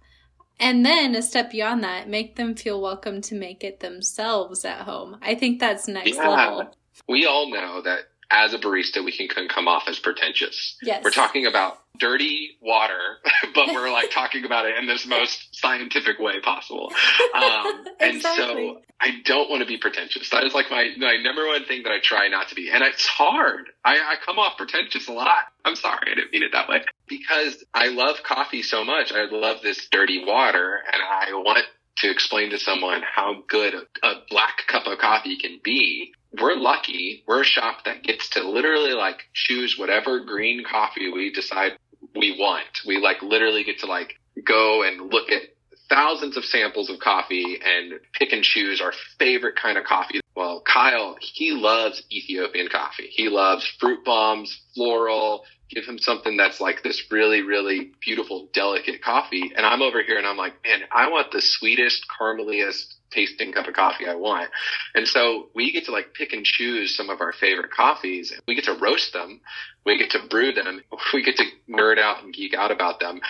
And 0.59 0.85
then 0.85 1.14
a 1.14 1.22
step 1.22 1.51
beyond 1.51 1.85
that, 1.85 2.09
make 2.09 2.37
them 2.37 2.55
feel 2.55 2.81
welcome 2.81 3.20
to 3.22 3.35
make 3.35 3.62
it 3.62 3.81
themselves 3.81 4.64
at 4.64 4.81
home. 4.81 5.18
I 5.22 5.35
think 5.35 5.61
that's 5.61 5.87
next 5.87 6.16
yeah. 6.16 6.29
level. 6.29 6.77
We 7.09 7.27
all 7.27 7.51
know 7.51 7.83
that 7.83 8.01
as 8.30 8.52
a 8.54 8.58
barista, 8.58 9.04
we 9.04 9.12
can, 9.12 9.28
can 9.28 9.48
come 9.48 9.68
off 9.68 9.84
as 9.88 9.98
pretentious. 9.98 10.76
Yes. 10.82 11.02
We're 11.04 11.10
talking 11.10 11.46
about 11.46 11.78
dirty 11.98 12.56
water, 12.60 13.18
but 13.54 13.68
we're 13.68 13.90
like 13.90 14.10
talking 14.10 14.44
about 14.44 14.66
it 14.66 14.76
in 14.76 14.86
this 14.86 15.06
most 15.06 15.54
scientific 15.54 16.18
way 16.18 16.40
possible. 16.40 16.92
Um, 17.34 17.84
and 18.00 18.20
so 18.20 18.80
I 19.00 19.20
don't 19.24 19.50
want 19.50 19.62
to 19.62 19.66
be 19.66 19.78
pretentious. 19.78 20.30
That 20.30 20.44
is 20.44 20.54
like 20.54 20.70
my, 20.70 20.90
my 20.98 21.16
number 21.22 21.46
one 21.46 21.64
thing 21.64 21.82
that 21.84 21.92
I 21.92 22.00
try 22.00 22.28
not 22.28 22.48
to 22.48 22.54
be. 22.54 22.70
And 22.70 22.82
it's 22.82 23.06
hard. 23.06 23.68
I, 23.84 23.94
I 23.94 24.14
come 24.24 24.38
off 24.38 24.56
pretentious 24.56 25.08
a 25.08 25.12
lot. 25.12 25.38
I'm 25.64 25.76
sorry. 25.76 26.10
I 26.10 26.14
didn't 26.14 26.32
mean 26.32 26.42
it 26.42 26.52
that 26.52 26.68
way 26.68 26.82
because 27.06 27.64
I 27.74 27.88
love 27.88 28.16
coffee 28.22 28.62
so 28.62 28.84
much. 28.84 29.12
I 29.12 29.24
love 29.30 29.58
this 29.62 29.88
dirty 29.90 30.24
water 30.24 30.80
and 30.92 31.02
I 31.02 31.32
want 31.34 31.64
to 31.98 32.10
explain 32.10 32.50
to 32.50 32.58
someone 32.58 33.02
how 33.02 33.42
good 33.48 33.74
a, 33.74 34.06
a 34.06 34.22
black 34.28 34.66
cup 34.66 34.86
of 34.86 34.98
coffee 34.98 35.38
can 35.38 35.60
be 35.62 36.12
we're 36.40 36.57
lucky. 36.57 37.25
We're 37.27 37.42
a 37.42 37.44
shop 37.44 37.85
that 37.85 38.03
gets 38.03 38.31
to 38.31 38.49
literally 38.49 38.92
like 38.92 39.25
choose 39.33 39.77
whatever 39.79 40.20
green 40.20 40.64
coffee 40.64 41.11
we 41.11 41.33
decide 41.33 41.72
we 42.14 42.37
want. 42.38 42.81
We 42.87 42.99
like 42.99 43.22
literally 43.22 43.64
get 43.64 43.81
to 43.81 43.87
like 43.87 44.14
go 44.44 44.83
and 44.83 45.12
look 45.12 45.31
at 45.31 45.42
thousands 45.88 46.37
of 46.37 46.44
samples 46.44 46.90
of 46.90 46.99
coffee 46.99 47.59
and 47.64 48.01
pick 48.12 48.33
and 48.33 48.42
choose 48.42 48.81
our 48.81 48.92
favorite 49.18 49.57
kind 49.57 49.79
of 49.79 49.85
coffee. 49.85 50.20
Well, 50.35 50.62
Kyle, 50.62 51.16
he 51.20 51.53
loves 51.53 52.03
Ethiopian 52.12 52.68
coffee. 52.68 53.09
He 53.11 53.29
loves 53.29 53.66
fruit 53.79 54.05
bombs, 54.05 54.61
floral, 54.75 55.44
give 55.70 55.85
him 55.85 55.99
something 55.99 56.37
that's 56.37 56.61
like 56.61 56.83
this 56.83 57.11
really, 57.11 57.42
really 57.42 57.92
beautiful, 58.01 58.49
delicate 58.53 59.03
coffee. 59.03 59.53
And 59.57 59.64
I'm 59.64 59.83
over 59.83 60.03
here 60.03 60.18
and 60.18 60.27
I'm 60.27 60.37
like, 60.37 60.55
man, 60.64 60.81
I 60.92 61.09
want 61.09 61.33
the 61.33 61.40
sweetest, 61.40 62.05
carameliest 62.20 62.95
tasting 63.10 63.52
cup 63.52 63.68
of 63.68 63.74
coffee 63.74 64.06
I 64.06 64.14
want. 64.14 64.50
And 64.94 65.06
so 65.06 65.48
we 65.54 65.72
get 65.72 65.84
to 65.86 65.92
like 65.92 66.14
pick 66.14 66.32
and 66.32 66.44
choose 66.44 66.96
some 66.96 67.10
of 67.10 67.20
our 67.20 67.32
favorite 67.32 67.70
coffees. 67.70 68.32
We 68.46 68.54
get 68.54 68.64
to 68.64 68.74
roast 68.74 69.12
them. 69.12 69.40
We 69.84 69.98
get 69.98 70.10
to 70.10 70.26
brew 70.28 70.52
them. 70.52 70.82
We 71.12 71.22
get 71.22 71.36
to 71.36 71.44
nerd 71.68 71.98
out 71.98 72.22
and 72.22 72.34
geek 72.34 72.54
out 72.54 72.70
about 72.70 73.00
them. 73.00 73.20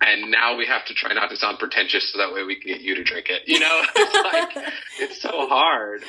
And 0.00 0.30
now 0.30 0.56
we 0.56 0.66
have 0.66 0.84
to 0.86 0.94
try 0.94 1.12
not 1.12 1.30
to 1.30 1.36
sound 1.36 1.58
pretentious 1.58 2.10
so 2.10 2.18
that 2.18 2.32
way 2.32 2.42
we 2.42 2.56
can 2.58 2.72
get 2.72 2.80
you 2.80 2.94
to 2.96 3.04
drink 3.04 3.26
it. 3.28 3.42
You 3.46 3.60
know, 3.60 3.82
it's 3.96 4.56
like, 4.56 4.72
it's 4.98 5.22
so 5.22 5.46
hard, 5.48 6.02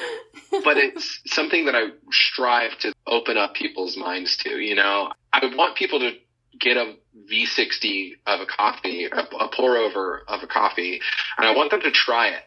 but 0.63 0.77
it's 0.77 1.21
something 1.27 1.65
that 1.65 1.75
I 1.75 1.89
strive 2.11 2.77
to 2.79 2.93
open 3.05 3.37
up 3.37 3.53
people's 3.53 3.95
minds 3.95 4.37
to, 4.37 4.57
you 4.57 4.75
know, 4.75 5.11
I 5.31 5.45
want 5.55 5.75
people 5.75 5.99
to 5.99 6.11
get 6.59 6.77
a 6.77 6.95
V60 7.31 8.13
of 8.25 8.39
a 8.39 8.45
coffee, 8.45 9.05
a, 9.05 9.15
a 9.15 9.49
pour 9.55 9.77
over 9.77 10.23
of 10.27 10.41
a 10.41 10.47
coffee, 10.47 10.99
and 11.37 11.47
I 11.47 11.55
want 11.55 11.71
them 11.71 11.81
to 11.81 11.91
try 11.91 12.29
it 12.29 12.43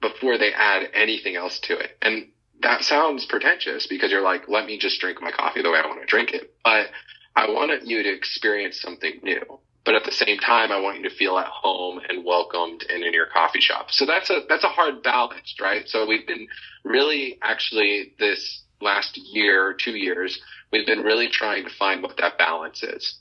before 0.00 0.38
they 0.38 0.52
add 0.52 0.88
anything 0.94 1.36
else 1.36 1.58
to 1.60 1.76
it. 1.76 1.96
And 2.02 2.28
that 2.62 2.82
sounds 2.82 3.24
pretentious 3.26 3.86
because 3.86 4.10
you're 4.10 4.22
like, 4.22 4.48
let 4.48 4.66
me 4.66 4.78
just 4.78 5.00
drink 5.00 5.20
my 5.20 5.30
coffee 5.30 5.62
the 5.62 5.70
way 5.70 5.80
I 5.82 5.86
want 5.86 6.00
to 6.00 6.06
drink 6.06 6.32
it. 6.32 6.54
But 6.64 6.88
I 7.36 7.48
want 7.50 7.86
you 7.86 8.02
to 8.02 8.12
experience 8.12 8.80
something 8.80 9.20
new. 9.22 9.60
But 9.84 9.94
at 9.94 10.04
the 10.04 10.12
same 10.12 10.38
time, 10.38 10.70
I 10.70 10.80
want 10.80 10.98
you 10.98 11.08
to 11.08 11.14
feel 11.14 11.38
at 11.38 11.46
home 11.46 12.00
and 12.08 12.24
welcomed 12.24 12.84
and 12.88 13.02
in 13.02 13.14
your 13.14 13.26
coffee 13.26 13.60
shop. 13.60 13.90
So 13.90 14.04
that's 14.04 14.28
a, 14.28 14.40
that's 14.48 14.64
a 14.64 14.68
hard 14.68 15.02
balance, 15.02 15.54
right? 15.60 15.88
So 15.88 16.06
we've 16.06 16.26
been 16.26 16.46
really 16.84 17.38
actually 17.42 18.12
this 18.18 18.62
last 18.80 19.16
year, 19.16 19.74
two 19.74 19.96
years, 19.96 20.40
we've 20.72 20.86
been 20.86 21.00
really 21.00 21.28
trying 21.28 21.64
to 21.64 21.70
find 21.70 22.02
what 22.02 22.16
that 22.18 22.38
balance 22.38 22.82
is. 22.82 23.18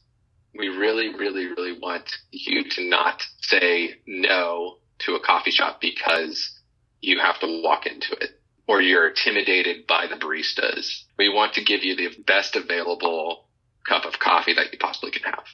We 0.57 0.69
really, 0.69 1.15
really, 1.15 1.45
really 1.45 1.77
want 1.79 2.11
you 2.31 2.67
to 2.69 2.89
not 2.89 3.21
say 3.41 3.95
no 4.05 4.77
to 4.99 5.15
a 5.15 5.19
coffee 5.19 5.51
shop 5.51 5.79
because 5.79 6.56
you 7.01 7.19
have 7.19 7.39
to 7.39 7.61
walk 7.63 7.85
into 7.85 8.13
it 8.13 8.39
or 8.67 8.81
you're 8.81 9.09
intimidated 9.09 9.87
by 9.87 10.07
the 10.07 10.15
baristas. 10.15 11.03
We 11.17 11.29
want 11.29 11.53
to 11.53 11.63
give 11.63 11.83
you 11.83 11.95
the 11.95 12.21
best 12.23 12.55
available 12.55 13.45
cup 13.87 14.05
of 14.05 14.19
coffee 14.19 14.53
that 14.53 14.71
you 14.71 14.79
possibly 14.79 15.11
can 15.11 15.23
have. 15.23 15.45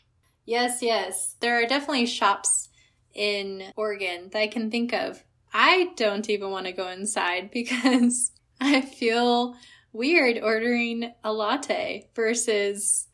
Yes, 0.45 0.81
yes. 0.81 1.35
There 1.39 1.61
are 1.61 1.67
definitely 1.67 2.07
shops 2.07 2.69
in 3.13 3.71
Oregon 3.75 4.29
that 4.31 4.39
I 4.39 4.47
can 4.47 4.71
think 4.71 4.93
of. 4.93 5.23
I 5.53 5.91
don't 5.95 6.29
even 6.29 6.49
want 6.49 6.65
to 6.65 6.71
go 6.71 6.87
inside 6.87 7.51
because 7.53 8.31
I 8.59 8.81
feel 8.81 9.55
weird 9.91 10.39
ordering 10.41 11.13
a 11.23 11.31
latte 11.31 12.09
versus 12.15 13.07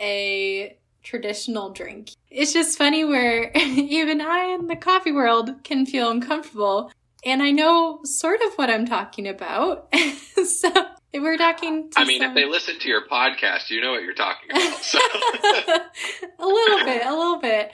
a 0.00 0.76
traditional 1.02 1.70
drink. 1.70 2.10
It's 2.30 2.52
just 2.52 2.78
funny 2.78 3.04
where 3.04 3.50
even 3.56 4.20
I 4.20 4.56
in 4.58 4.66
the 4.66 4.76
coffee 4.76 5.12
world 5.12 5.62
can 5.64 5.84
feel 5.84 6.10
uncomfortable. 6.10 6.90
And 7.24 7.42
I 7.42 7.50
know 7.50 8.00
sort 8.04 8.40
of 8.42 8.54
what 8.54 8.70
I'm 8.70 8.86
talking 8.86 9.28
about. 9.28 9.94
so 10.44 10.70
we're 11.14 11.36
talking 11.36 11.90
I 11.96 12.04
mean, 12.04 12.20
some... 12.20 12.30
if 12.30 12.34
they 12.34 12.46
listen 12.46 12.78
to 12.80 12.88
your 12.88 13.06
podcast, 13.06 13.70
you 13.70 13.80
know 13.80 13.92
what 13.92 14.02
you're 14.02 14.14
talking 14.14 14.50
about. 14.50 14.78
So. 14.82 14.98
a 16.38 16.46
little 16.46 16.84
bit, 16.84 17.06
a 17.06 17.16
little 17.16 17.38
bit. 17.38 17.72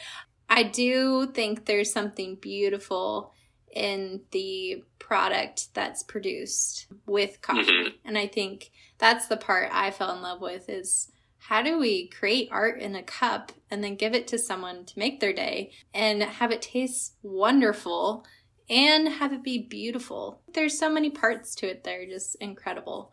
I 0.51 0.63
do 0.63 1.27
think 1.33 1.67
there's 1.67 1.93
something 1.93 2.37
beautiful 2.37 3.33
in 3.73 4.23
the 4.33 4.85
product 4.99 5.73
that's 5.75 6.03
produced 6.03 6.87
with 7.07 7.41
coffee. 7.41 7.71
Mm-hmm. 7.71 7.97
And 8.05 8.19
I 8.19 8.27
think 8.27 8.71
that's 8.99 9.29
the 9.29 9.37
part 9.37 9.71
I 9.73 9.91
fell 9.91 10.15
in 10.15 10.23
love 10.23 10.41
with 10.41 10.69
is 10.69 11.11
how 11.39 11.63
do 11.63 11.79
we 11.79 12.09
create 12.09 12.49
art 12.51 12.81
in 12.81 12.95
a 12.95 13.03
cup 13.03 13.53
and 13.71 13.83
then 13.83 13.95
give 13.95 14.15
it 14.15 14.27
to 14.29 14.39
someone 14.39 14.85
to 14.85 14.99
make 14.99 15.21
their 15.21 15.33
day 15.33 15.73
and 15.95 16.23
have 16.23 16.51
it 16.51 16.61
taste 16.61 17.15
wonderful 17.23 18.27
and 18.69 19.09
have 19.09 19.33
it 19.33 19.43
be 19.43 19.59
beautiful? 19.59 20.41
There's 20.53 20.79
so 20.79 20.91
many 20.91 21.11
parts 21.11 21.55
to 21.57 21.69
it 21.69 21.85
that 21.85 21.95
are 21.95 22.07
just 22.07 22.37
incredible. 22.37 23.13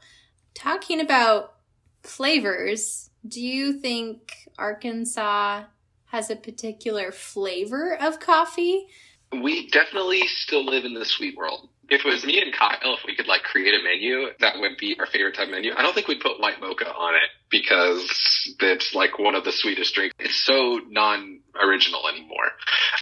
Talking 0.54 1.02
about 1.02 1.56
flavors, 2.04 3.10
do 3.28 3.42
you 3.42 3.74
think 3.74 4.50
Arkansas 4.58 5.64
has 6.06 6.30
a 6.30 6.36
particular 6.36 7.12
flavor 7.12 7.98
of 8.00 8.20
coffee? 8.20 8.88
We 9.32 9.68
definitely 9.70 10.28
still 10.28 10.66
live 10.66 10.86
in 10.86 10.94
the 10.94 11.06
sweet 11.06 11.36
world 11.36 11.70
if 11.90 12.06
it 12.06 12.08
was 12.08 12.26
me 12.26 12.42
and 12.42 12.54
Kyle, 12.54 12.96
if 12.96 13.06
we 13.06 13.16
could 13.16 13.28
like 13.28 13.44
create 13.44 13.74
a 13.74 13.84
menu 13.84 14.28
that 14.40 14.60
would 14.60 14.78
be 14.78 14.96
our 15.00 15.06
favorite 15.06 15.36
type 15.36 15.50
menu, 15.50 15.74
I 15.76 15.82
don't 15.82 15.94
think 15.94 16.08
we'd 16.08 16.20
put 16.20 16.40
white 16.40 16.60
mocha 16.60 16.92
on 16.92 17.16
it 17.16 17.30
because 17.50 18.56
it's 18.60 18.96
like 18.96 19.20
one 19.20 19.36
of 19.36 19.44
the 19.44 19.52
sweetest 19.52 19.94
drinks. 19.94 20.16
It's 20.20 20.36
so 20.36 20.80
non-original 20.90 22.08
anymore. 22.08 22.52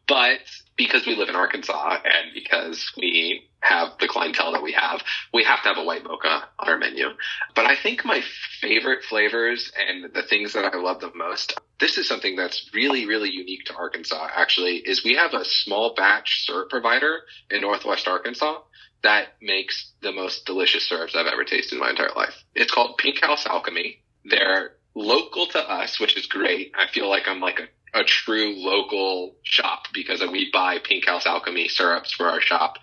But 0.07 0.39
because 0.77 1.05
we 1.05 1.15
live 1.15 1.29
in 1.29 1.35
Arkansas 1.35 1.97
and 2.03 2.33
because 2.33 2.91
we 2.97 3.49
have 3.59 3.89
the 3.99 4.07
clientele 4.07 4.51
that 4.51 4.63
we 4.63 4.73
have, 4.73 5.01
we 5.33 5.43
have 5.43 5.61
to 5.63 5.69
have 5.69 5.77
a 5.77 5.83
white 5.83 6.03
mocha 6.03 6.47
on 6.59 6.69
our 6.69 6.77
menu. 6.77 7.07
But 7.55 7.65
I 7.65 7.75
think 7.75 8.03
my 8.03 8.21
favorite 8.59 9.03
flavors 9.03 9.71
and 9.77 10.13
the 10.13 10.23
things 10.23 10.53
that 10.53 10.73
I 10.73 10.77
love 10.77 10.99
the 10.99 11.11
most, 11.15 11.59
this 11.79 11.97
is 11.97 12.07
something 12.07 12.35
that's 12.35 12.69
really, 12.73 13.05
really 13.05 13.29
unique 13.29 13.65
to 13.65 13.75
Arkansas 13.75 14.29
actually, 14.35 14.77
is 14.77 15.03
we 15.03 15.15
have 15.15 15.33
a 15.33 15.45
small 15.45 15.93
batch 15.95 16.45
syrup 16.45 16.69
provider 16.69 17.19
in 17.49 17.61
Northwest 17.61 18.07
Arkansas 18.07 18.59
that 19.03 19.33
makes 19.41 19.91
the 20.01 20.11
most 20.11 20.45
delicious 20.45 20.87
syrups 20.87 21.15
I've 21.15 21.27
ever 21.27 21.43
tasted 21.43 21.75
in 21.75 21.81
my 21.81 21.89
entire 21.89 22.13
life. 22.15 22.43
It's 22.55 22.71
called 22.71 22.97
Pink 22.97 23.21
House 23.21 23.45
Alchemy. 23.45 23.99
They're 24.25 24.71
local 24.95 25.47
to 25.47 25.59
us, 25.59 25.99
which 25.99 26.17
is 26.17 26.25
great. 26.27 26.71
I 26.75 26.87
feel 26.91 27.09
like 27.09 27.27
I'm 27.27 27.39
like 27.39 27.59
a, 27.59 27.99
a 27.99 28.03
true 28.03 28.53
local 28.57 29.35
shop 29.43 29.87
because 29.93 30.21
we 30.21 30.49
buy 30.51 30.79
Pink 30.79 31.05
House 31.05 31.25
Alchemy 31.25 31.67
syrups 31.67 32.11
for 32.13 32.27
our 32.27 32.41
shop. 32.41 32.77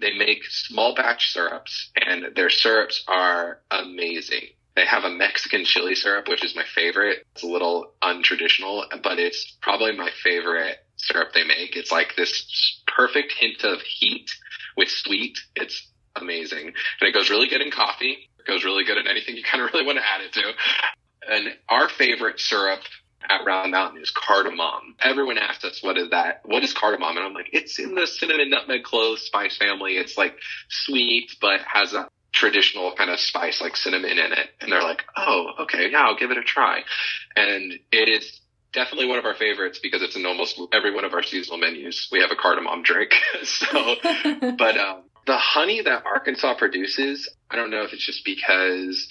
They 0.00 0.14
make 0.16 0.44
small 0.46 0.94
batch 0.94 1.32
syrups 1.32 1.90
and 1.94 2.34
their 2.34 2.50
syrups 2.50 3.04
are 3.06 3.60
amazing. 3.70 4.48
They 4.76 4.86
have 4.86 5.04
a 5.04 5.10
Mexican 5.10 5.64
chili 5.64 5.94
syrup, 5.94 6.28
which 6.28 6.44
is 6.44 6.56
my 6.56 6.64
favorite. 6.74 7.26
It's 7.34 7.42
a 7.42 7.46
little 7.46 7.92
untraditional, 8.02 8.84
but 9.02 9.18
it's 9.18 9.56
probably 9.60 9.96
my 9.96 10.10
favorite 10.22 10.78
syrup 10.96 11.32
they 11.34 11.44
make. 11.44 11.76
It's 11.76 11.90
like 11.90 12.14
this 12.16 12.80
perfect 12.86 13.32
hint 13.32 13.64
of 13.64 13.80
heat 13.82 14.30
with 14.76 14.88
sweet. 14.88 15.38
It's 15.56 15.86
amazing. 16.16 16.68
And 16.68 17.08
it 17.08 17.12
goes 17.12 17.30
really 17.30 17.48
good 17.48 17.60
in 17.60 17.70
coffee. 17.70 18.30
It 18.38 18.46
goes 18.46 18.64
really 18.64 18.84
good 18.84 18.96
in 18.96 19.06
anything 19.06 19.36
you 19.36 19.42
kind 19.42 19.62
of 19.62 19.70
really 19.72 19.84
want 19.84 19.98
to 19.98 20.04
add 20.04 20.22
it 20.22 20.32
to. 20.34 20.52
And 21.28 21.48
our 21.68 21.88
favorite 21.88 22.40
syrup 22.40 22.80
at 23.28 23.44
Round 23.44 23.70
Mountain 23.70 24.02
is 24.02 24.10
cardamom. 24.10 24.96
Everyone 25.00 25.38
asks 25.38 25.64
us, 25.64 25.82
what 25.82 25.98
is 25.98 26.10
that? 26.10 26.40
What 26.44 26.64
is 26.64 26.72
cardamom? 26.72 27.16
And 27.16 27.26
I'm 27.26 27.34
like, 27.34 27.50
it's 27.52 27.78
in 27.78 27.94
the 27.94 28.06
cinnamon, 28.06 28.50
nutmeg, 28.50 28.82
clove 28.82 29.18
spice 29.18 29.56
family. 29.56 29.92
It's 29.96 30.16
like 30.16 30.36
sweet, 30.68 31.36
but 31.40 31.60
has 31.60 31.92
a 31.92 32.08
traditional 32.32 32.94
kind 32.94 33.10
of 33.10 33.20
spice 33.20 33.60
like 33.60 33.76
cinnamon 33.76 34.18
in 34.18 34.32
it. 34.32 34.50
And 34.60 34.72
they're 34.72 34.82
like, 34.82 35.04
oh, 35.16 35.50
okay, 35.60 35.90
yeah, 35.90 36.02
I'll 36.02 36.16
give 36.16 36.30
it 36.30 36.38
a 36.38 36.42
try. 36.42 36.82
And 37.36 37.72
it 37.92 38.08
is 38.08 38.40
definitely 38.72 39.08
one 39.08 39.18
of 39.18 39.24
our 39.24 39.34
favorites 39.34 39.80
because 39.82 40.02
it's 40.02 40.16
in 40.16 40.24
almost 40.26 40.60
every 40.72 40.94
one 40.94 41.04
of 41.04 41.12
our 41.12 41.22
seasonal 41.22 41.58
menus. 41.58 42.08
We 42.10 42.20
have 42.20 42.30
a 42.30 42.36
cardamom 42.36 42.82
drink. 42.82 43.12
so, 43.42 43.96
but 44.58 44.78
um, 44.78 45.02
the 45.26 45.36
honey 45.36 45.82
that 45.82 46.04
Arkansas 46.06 46.54
produces, 46.54 47.28
I 47.50 47.56
don't 47.56 47.70
know 47.70 47.82
if 47.82 47.92
it's 47.92 48.04
just 48.04 48.24
because 48.24 49.08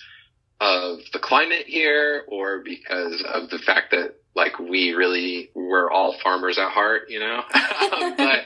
of 0.59 0.99
the 1.13 1.19
climate 1.19 1.65
here 1.67 2.25
or 2.27 2.59
because 2.59 3.23
of 3.25 3.49
the 3.49 3.59
fact 3.59 3.91
that 3.91 4.15
like 4.35 4.59
we 4.59 4.93
really 4.93 5.49
we're 5.55 5.89
all 5.89 6.15
farmers 6.21 6.57
at 6.57 6.69
heart, 6.69 7.09
you 7.09 7.19
know. 7.19 7.43
Um, 7.91 8.15
but 8.17 8.45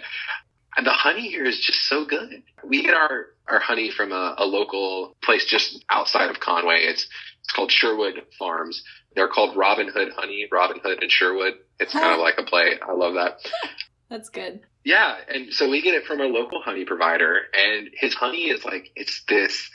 the 0.83 0.91
honey 0.91 1.27
here 1.29 1.43
is 1.43 1.59
just 1.59 1.83
so 1.83 2.05
good. 2.05 2.43
We 2.63 2.81
get 2.81 2.93
our 2.93 3.25
our 3.47 3.59
honey 3.59 3.91
from 3.91 4.11
a, 4.11 4.35
a 4.37 4.45
local 4.45 5.15
place 5.21 5.45
just 5.45 5.83
outside 5.89 6.29
of 6.29 6.39
Conway. 6.39 6.77
It's 6.81 7.07
it's 7.41 7.51
called 7.51 7.71
Sherwood 7.71 8.21
Farms 8.39 8.83
they're 9.15 9.27
called 9.27 9.55
Robin 9.55 9.87
Hood 9.87 10.11
Honey, 10.15 10.47
Robin 10.51 10.79
Hood 10.83 11.01
and 11.01 11.11
Sherwood. 11.11 11.53
It's 11.79 11.93
kind 11.93 12.13
of 12.13 12.19
like 12.19 12.35
a 12.37 12.43
play. 12.43 12.79
I 12.81 12.93
love 12.93 13.13
that. 13.15 13.39
That's 14.09 14.29
good. 14.29 14.61
Yeah, 14.83 15.15
and 15.29 15.53
so 15.53 15.69
we 15.69 15.81
get 15.81 15.93
it 15.93 16.05
from 16.05 16.19
a 16.19 16.25
local 16.25 16.61
honey 16.61 16.85
provider, 16.85 17.37
and 17.53 17.89
his 17.93 18.13
honey 18.13 18.49
is 18.49 18.65
like 18.65 18.91
it's 18.95 19.23
this 19.27 19.69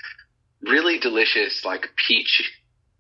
really 0.62 0.99
delicious, 0.99 1.64
like 1.64 1.88
peach 2.07 2.42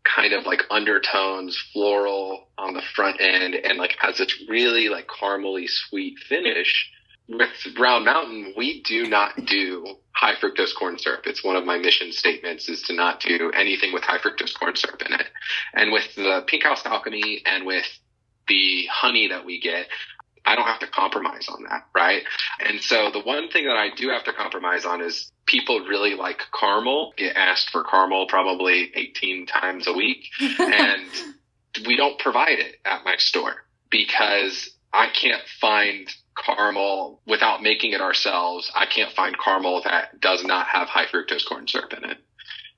kind 0.04 0.32
of 0.32 0.46
like 0.46 0.62
undertones, 0.70 1.56
floral 1.72 2.48
on 2.56 2.74
the 2.74 2.82
front 2.94 3.20
end, 3.20 3.54
and 3.54 3.78
like 3.78 3.96
has 4.00 4.18
this 4.18 4.34
really 4.48 4.88
like 4.88 5.06
caramely 5.06 5.68
sweet 5.68 6.18
finish 6.28 6.90
with 7.28 7.50
Round 7.78 8.04
Mountain, 8.06 8.54
we 8.56 8.82
do 8.82 9.06
not 9.06 9.44
do 9.44 9.84
high 10.12 10.34
fructose 10.34 10.74
corn 10.74 10.98
syrup. 10.98 11.22
It's 11.26 11.44
one 11.44 11.56
of 11.56 11.64
my 11.64 11.78
mission 11.78 12.10
statements 12.12 12.68
is 12.68 12.82
to 12.82 12.94
not 12.94 13.20
do 13.20 13.50
anything 13.54 13.92
with 13.92 14.02
high 14.02 14.18
fructose 14.18 14.58
corn 14.58 14.74
syrup 14.76 15.02
in 15.02 15.12
it. 15.12 15.26
And 15.74 15.92
with 15.92 16.14
the 16.14 16.44
Pink 16.46 16.62
House 16.62 16.84
Alchemy 16.86 17.42
and 17.44 17.66
with 17.66 17.86
the 18.48 18.86
honey 18.90 19.28
that 19.28 19.44
we 19.44 19.60
get, 19.60 19.88
I 20.48 20.54
don't 20.54 20.66
have 20.66 20.78
to 20.80 20.86
compromise 20.86 21.46
on 21.48 21.64
that, 21.64 21.86
right? 21.94 22.22
And 22.58 22.80
so 22.80 23.10
the 23.10 23.20
one 23.20 23.50
thing 23.50 23.66
that 23.66 23.76
I 23.76 23.90
do 23.94 24.08
have 24.08 24.24
to 24.24 24.32
compromise 24.32 24.86
on 24.86 25.02
is 25.02 25.30
people 25.44 25.80
really 25.80 26.14
like 26.14 26.40
caramel, 26.58 27.12
get 27.18 27.36
asked 27.36 27.68
for 27.68 27.84
caramel 27.84 28.26
probably 28.28 28.90
18 28.94 29.44
times 29.44 29.86
a 29.86 29.92
week. 29.92 30.24
and 30.58 31.06
we 31.86 31.96
don't 31.96 32.18
provide 32.18 32.58
it 32.58 32.76
at 32.86 33.04
my 33.04 33.16
store 33.18 33.56
because 33.90 34.70
I 34.90 35.08
can't 35.10 35.42
find 35.60 36.10
caramel 36.34 37.20
without 37.26 37.62
making 37.62 37.92
it 37.92 38.00
ourselves. 38.00 38.72
I 38.74 38.86
can't 38.86 39.12
find 39.12 39.36
caramel 39.38 39.82
that 39.84 40.18
does 40.18 40.42
not 40.44 40.66
have 40.68 40.88
high 40.88 41.06
fructose 41.06 41.46
corn 41.46 41.68
syrup 41.68 41.92
in 41.92 42.08
it. 42.08 42.18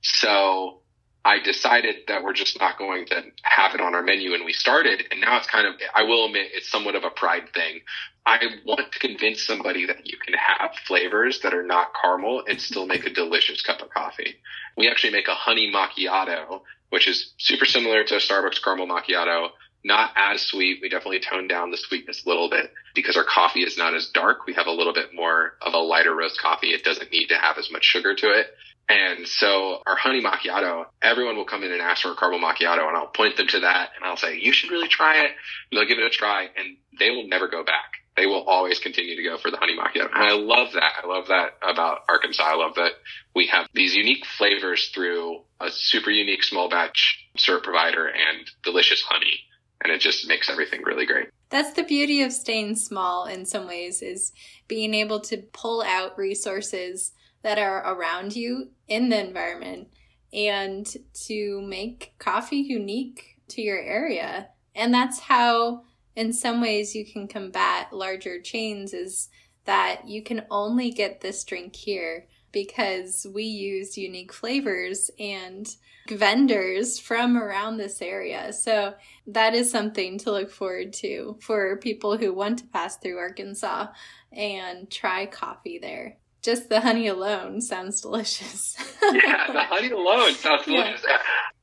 So 0.01 0.81
I 1.23 1.39
decided 1.39 1.95
that 2.07 2.23
we're 2.23 2.33
just 2.33 2.59
not 2.59 2.79
going 2.79 3.05
to 3.07 3.21
have 3.43 3.75
it 3.75 3.81
on 3.81 3.93
our 3.93 4.01
menu 4.01 4.33
and 4.33 4.43
we 4.43 4.53
started 4.53 5.03
and 5.11 5.21
now 5.21 5.37
it's 5.37 5.47
kind 5.47 5.67
of, 5.67 5.75
I 5.93 6.03
will 6.03 6.25
admit 6.25 6.49
it's 6.53 6.69
somewhat 6.69 6.95
of 6.95 7.03
a 7.03 7.11
pride 7.11 7.53
thing. 7.53 7.81
I 8.25 8.39
want 8.65 8.91
to 8.91 8.99
convince 8.99 9.45
somebody 9.45 9.85
that 9.85 10.05
you 10.05 10.17
can 10.17 10.33
have 10.33 10.71
flavors 10.87 11.41
that 11.41 11.53
are 11.53 11.63
not 11.63 11.89
caramel 11.99 12.43
and 12.47 12.59
still 12.59 12.87
make 12.87 13.05
a 13.05 13.09
delicious 13.09 13.61
cup 13.61 13.81
of 13.81 13.89
coffee. 13.89 14.35
We 14.77 14.89
actually 14.89 15.13
make 15.13 15.27
a 15.27 15.35
honey 15.35 15.71
macchiato, 15.71 16.61
which 16.89 17.07
is 17.07 17.33
super 17.37 17.65
similar 17.65 18.03
to 18.03 18.15
a 18.15 18.19
Starbucks 18.19 18.63
caramel 18.63 18.87
macchiato, 18.87 19.49
not 19.83 20.11
as 20.15 20.41
sweet. 20.41 20.79
We 20.81 20.89
definitely 20.89 21.19
tone 21.19 21.47
down 21.47 21.71
the 21.71 21.77
sweetness 21.77 22.25
a 22.25 22.29
little 22.29 22.49
bit 22.49 22.71
because 22.93 23.17
our 23.17 23.23
coffee 23.23 23.61
is 23.61 23.77
not 23.77 23.95
as 23.95 24.09
dark. 24.09 24.45
We 24.45 24.53
have 24.53 24.67
a 24.67 24.71
little 24.71 24.93
bit 24.93 25.13
more 25.13 25.53
of 25.61 25.73
a 25.73 25.79
lighter 25.79 26.15
roast 26.15 26.39
coffee. 26.39 26.69
It 26.69 26.83
doesn't 26.83 27.11
need 27.11 27.27
to 27.27 27.37
have 27.37 27.57
as 27.57 27.71
much 27.71 27.83
sugar 27.83 28.15
to 28.15 28.31
it. 28.31 28.47
And 28.91 29.25
so 29.25 29.81
our 29.87 29.95
honey 29.95 30.21
macchiato, 30.21 30.85
everyone 31.01 31.37
will 31.37 31.45
come 31.45 31.63
in 31.63 31.71
and 31.71 31.81
ask 31.81 32.01
for 32.01 32.11
a 32.11 32.15
caramel 32.15 32.41
macchiato 32.41 32.85
and 32.87 32.97
I'll 32.97 33.07
point 33.07 33.37
them 33.37 33.47
to 33.47 33.61
that 33.61 33.91
and 33.95 34.03
I'll 34.03 34.17
say, 34.17 34.37
you 34.37 34.51
should 34.51 34.69
really 34.69 34.89
try 34.89 35.23
it. 35.23 35.31
And 35.31 35.79
they'll 35.79 35.87
give 35.87 35.97
it 35.97 36.03
a 36.03 36.09
try 36.09 36.49
and 36.57 36.75
they 36.99 37.09
will 37.09 37.25
never 37.25 37.47
go 37.47 37.63
back. 37.63 37.93
They 38.17 38.25
will 38.25 38.43
always 38.43 38.79
continue 38.79 39.15
to 39.15 39.23
go 39.23 39.37
for 39.37 39.49
the 39.49 39.55
honey 39.55 39.77
macchiato. 39.77 40.09
And 40.13 40.23
I 40.23 40.33
love 40.33 40.73
that. 40.73 40.91
I 41.01 41.07
love 41.07 41.27
that 41.27 41.51
about 41.61 41.99
Arkansas. 42.09 42.43
I 42.43 42.55
love 42.55 42.75
that 42.75 42.91
we 43.33 43.47
have 43.47 43.67
these 43.73 43.95
unique 43.95 44.25
flavors 44.25 44.91
through 44.93 45.43
a 45.61 45.71
super 45.71 46.11
unique 46.11 46.43
small 46.43 46.69
batch 46.69 47.29
syrup 47.37 47.63
provider 47.63 48.07
and 48.07 48.51
delicious 48.61 49.01
honey 49.01 49.39
and 49.83 49.91
it 49.91 49.99
just 49.99 50.27
makes 50.27 50.49
everything 50.49 50.81
really 50.83 51.05
great. 51.05 51.29
That's 51.49 51.73
the 51.73 51.83
beauty 51.83 52.21
of 52.21 52.31
staying 52.31 52.75
small 52.75 53.25
in 53.25 53.45
some 53.45 53.67
ways 53.67 54.01
is 54.01 54.31
being 54.67 54.93
able 54.93 55.21
to 55.21 55.37
pull 55.37 55.81
out 55.81 56.17
resources 56.17 57.13
that 57.43 57.57
are 57.57 57.79
around 57.93 58.35
you 58.35 58.69
in 58.87 59.09
the 59.09 59.19
environment 59.19 59.87
and 60.33 60.87
to 61.25 61.61
make 61.61 62.13
coffee 62.19 62.57
unique 62.57 63.37
to 63.49 63.61
your 63.61 63.79
area. 63.79 64.49
And 64.75 64.93
that's 64.93 65.19
how 65.19 65.83
in 66.15 66.33
some 66.33 66.61
ways 66.61 66.95
you 66.95 67.05
can 67.05 67.27
combat 67.27 67.91
larger 67.91 68.39
chains 68.39 68.93
is 68.93 69.29
that 69.65 70.07
you 70.07 70.23
can 70.23 70.45
only 70.49 70.91
get 70.91 71.21
this 71.21 71.43
drink 71.43 71.75
here 71.75 72.27
because 72.51 73.25
we 73.33 73.43
use 73.43 73.97
unique 73.97 74.33
flavors 74.33 75.09
and 75.19 75.67
vendors 76.09 76.99
from 76.99 77.37
around 77.37 77.77
this 77.77 78.01
area. 78.01 78.51
So 78.51 78.93
that 79.27 79.53
is 79.53 79.71
something 79.71 80.17
to 80.19 80.31
look 80.31 80.49
forward 80.51 80.93
to 80.93 81.37
for 81.41 81.77
people 81.77 82.17
who 82.17 82.33
want 82.33 82.59
to 82.59 82.65
pass 82.65 82.97
through 82.97 83.19
Arkansas 83.19 83.87
and 84.31 84.89
try 84.89 85.25
coffee 85.27 85.79
there. 85.79 86.17
Just 86.41 86.69
the 86.69 86.81
honey 86.81 87.07
alone 87.07 87.61
sounds 87.61 88.01
delicious. 88.01 88.75
yeah, 89.13 89.51
the 89.51 89.63
honey 89.63 89.91
alone 89.91 90.33
sounds 90.33 90.65
delicious. 90.65 91.05
Yeah. 91.07 91.17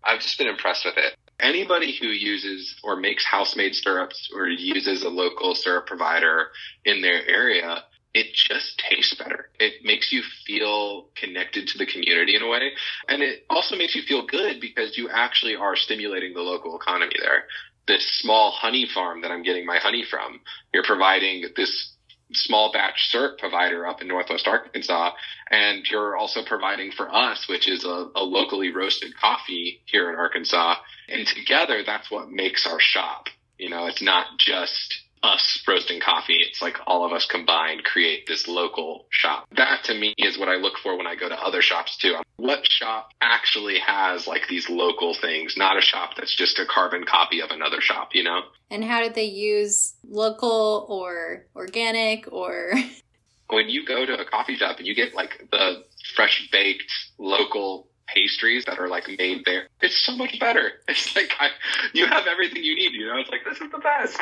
I've 0.04 0.20
just 0.20 0.38
been 0.38 0.46
impressed 0.46 0.84
with 0.84 0.96
it. 0.96 1.16
Anybody 1.40 1.96
who 1.96 2.06
uses 2.08 2.76
or 2.82 2.96
makes 2.96 3.24
house 3.24 3.56
made 3.56 3.74
syrups 3.74 4.30
or 4.34 4.48
uses 4.48 5.02
a 5.02 5.08
local 5.08 5.54
syrup 5.54 5.86
provider 5.86 6.48
in 6.84 7.02
their 7.02 7.26
area 7.28 7.84
it 8.14 8.34
just 8.34 8.82
tastes 8.90 9.14
better. 9.14 9.50
It 9.60 9.84
makes 9.84 10.12
you 10.12 10.22
feel 10.46 11.08
connected 11.14 11.68
to 11.68 11.78
the 11.78 11.86
community 11.86 12.36
in 12.36 12.42
a 12.42 12.48
way. 12.48 12.72
And 13.08 13.22
it 13.22 13.44
also 13.50 13.76
makes 13.76 13.94
you 13.94 14.02
feel 14.02 14.26
good 14.26 14.60
because 14.60 14.96
you 14.96 15.08
actually 15.08 15.56
are 15.56 15.76
stimulating 15.76 16.34
the 16.34 16.40
local 16.40 16.76
economy 16.76 17.14
there. 17.20 17.44
This 17.86 18.04
small 18.18 18.50
honey 18.50 18.86
farm 18.92 19.22
that 19.22 19.30
I'm 19.30 19.42
getting 19.42 19.66
my 19.66 19.78
honey 19.78 20.04
from, 20.08 20.40
you're 20.72 20.84
providing 20.84 21.44
this 21.56 21.94
small 22.32 22.72
batch 22.72 23.08
syrup 23.10 23.38
provider 23.38 23.86
up 23.86 24.00
in 24.00 24.08
Northwest 24.08 24.46
Arkansas. 24.46 25.12
And 25.50 25.84
you're 25.90 26.16
also 26.16 26.44
providing 26.44 26.92
for 26.92 27.12
us, 27.14 27.48
which 27.48 27.68
is 27.68 27.84
a, 27.84 28.08
a 28.14 28.22
locally 28.22 28.72
roasted 28.72 29.16
coffee 29.16 29.82
here 29.86 30.10
in 30.10 30.16
Arkansas. 30.16 30.76
And 31.08 31.26
together, 31.26 31.82
that's 31.84 32.10
what 32.10 32.30
makes 32.30 32.66
our 32.66 32.80
shop. 32.80 33.28
You 33.58 33.70
know, 33.70 33.86
it's 33.86 34.02
not 34.02 34.26
just 34.38 35.02
us 35.22 35.62
roasting 35.66 36.00
coffee. 36.00 36.38
It's 36.40 36.62
like 36.62 36.76
all 36.86 37.04
of 37.04 37.12
us 37.12 37.26
combined 37.26 37.84
create 37.84 38.26
this 38.26 38.48
local 38.48 39.06
shop. 39.10 39.46
That 39.56 39.84
to 39.84 39.94
me 39.94 40.14
is 40.18 40.38
what 40.38 40.48
I 40.48 40.56
look 40.56 40.78
for 40.82 40.96
when 40.96 41.06
I 41.06 41.14
go 41.14 41.28
to 41.28 41.40
other 41.40 41.62
shops 41.62 41.96
too. 41.96 42.14
Um, 42.14 42.22
what 42.36 42.66
shop 42.66 43.10
actually 43.20 43.78
has 43.80 44.26
like 44.26 44.42
these 44.48 44.68
local 44.68 45.14
things, 45.14 45.56
not 45.56 45.76
a 45.76 45.80
shop 45.80 46.10
that's 46.16 46.34
just 46.34 46.58
a 46.58 46.66
carbon 46.66 47.04
copy 47.04 47.40
of 47.40 47.50
another 47.50 47.80
shop, 47.80 48.10
you 48.14 48.22
know? 48.22 48.40
And 48.70 48.84
how 48.84 49.00
did 49.00 49.14
they 49.14 49.24
use 49.24 49.94
local 50.06 50.86
or 50.88 51.46
organic 51.56 52.32
or 52.32 52.72
when 53.50 53.68
you 53.68 53.84
go 53.84 54.06
to 54.06 54.18
a 54.18 54.24
coffee 54.24 54.56
shop 54.56 54.78
and 54.78 54.86
you 54.86 54.94
get 54.94 55.14
like 55.14 55.48
the 55.50 55.84
fresh 56.14 56.48
baked 56.52 56.92
local 57.18 57.88
pastries 58.12 58.64
that 58.66 58.78
are 58.78 58.88
like 58.88 59.08
made 59.18 59.44
there. 59.44 59.68
It's 59.80 60.04
so 60.04 60.16
much 60.16 60.38
better. 60.38 60.72
It's 60.88 61.14
like 61.14 61.32
I, 61.38 61.50
you 61.92 62.06
have 62.06 62.26
everything 62.26 62.64
you 62.64 62.74
need. 62.74 62.92
You 62.92 63.06
know, 63.06 63.18
it's 63.18 63.30
like 63.30 63.44
this 63.44 63.60
is 63.60 63.70
the 63.70 63.78
best. 63.78 64.18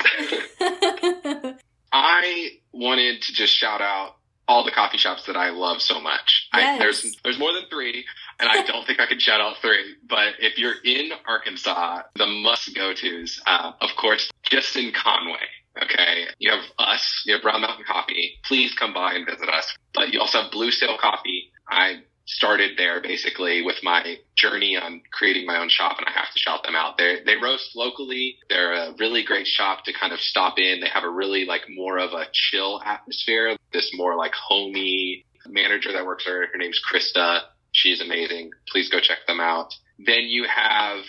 I 1.92 2.48
wanted 2.72 3.22
to 3.22 3.32
just 3.32 3.56
shout 3.56 3.80
out 3.80 4.16
all 4.48 4.64
the 4.64 4.70
coffee 4.70 4.98
shops 4.98 5.24
that 5.26 5.36
I 5.36 5.50
love 5.50 5.82
so 5.82 6.00
much. 6.00 6.48
Yes. 6.54 6.76
I, 6.76 6.78
there's 6.78 7.16
there's 7.24 7.38
more 7.38 7.52
than 7.52 7.64
three, 7.70 8.04
and 8.38 8.48
I 8.48 8.62
don't 8.62 8.86
think 8.86 9.00
I 9.00 9.06
could 9.06 9.20
shout 9.20 9.40
out 9.40 9.56
three. 9.60 9.94
But 10.08 10.34
if 10.40 10.58
you're 10.58 10.74
in 10.84 11.10
Arkansas, 11.26 12.02
the 12.14 12.26
must 12.26 12.74
go 12.74 12.92
tos, 12.94 13.40
uh, 13.46 13.72
of 13.80 13.90
course, 13.96 14.30
just 14.44 14.76
in 14.76 14.92
Conway. 14.92 15.38
Okay, 15.82 16.24
you 16.38 16.50
have 16.50 16.64
us, 16.78 17.22
you 17.26 17.34
have 17.34 17.44
Round 17.44 17.62
Mountain 17.62 17.84
Coffee. 17.86 18.38
Please 18.44 18.72
come 18.74 18.94
by 18.94 19.12
and 19.14 19.26
visit 19.26 19.48
us. 19.48 19.76
But 19.92 20.12
you 20.12 20.20
also 20.20 20.42
have 20.42 20.50
Blue 20.50 20.70
Sail 20.70 20.96
Coffee. 20.98 21.52
I 21.68 22.02
started 22.26 22.72
there 22.76 23.00
basically 23.00 23.62
with 23.62 23.76
my 23.82 24.16
journey 24.36 24.76
on 24.76 25.00
creating 25.12 25.46
my 25.46 25.58
own 25.58 25.68
shop 25.68 25.96
and 25.98 26.06
I 26.06 26.12
have 26.12 26.32
to 26.32 26.38
shout 26.38 26.64
them 26.64 26.74
out. 26.74 26.98
They 26.98 27.18
they 27.24 27.36
roast 27.36 27.74
locally. 27.74 28.36
They're 28.48 28.72
a 28.72 28.94
really 28.98 29.24
great 29.24 29.46
shop 29.46 29.84
to 29.84 29.92
kind 29.92 30.12
of 30.12 30.18
stop 30.20 30.58
in. 30.58 30.80
They 30.80 30.88
have 30.88 31.04
a 31.04 31.10
really 31.10 31.44
like 31.44 31.62
more 31.68 31.98
of 31.98 32.12
a 32.12 32.26
chill 32.32 32.82
atmosphere. 32.84 33.56
This 33.72 33.90
more 33.94 34.16
like 34.16 34.32
homey 34.34 35.24
manager 35.46 35.92
that 35.92 36.04
works 36.04 36.24
there. 36.24 36.46
Her 36.46 36.58
name's 36.58 36.80
Krista. 36.80 37.42
She's 37.72 38.00
amazing. 38.00 38.50
Please 38.68 38.88
go 38.88 39.00
check 39.00 39.18
them 39.26 39.40
out. 39.40 39.72
Then 39.98 40.24
you 40.24 40.44
have 40.44 41.04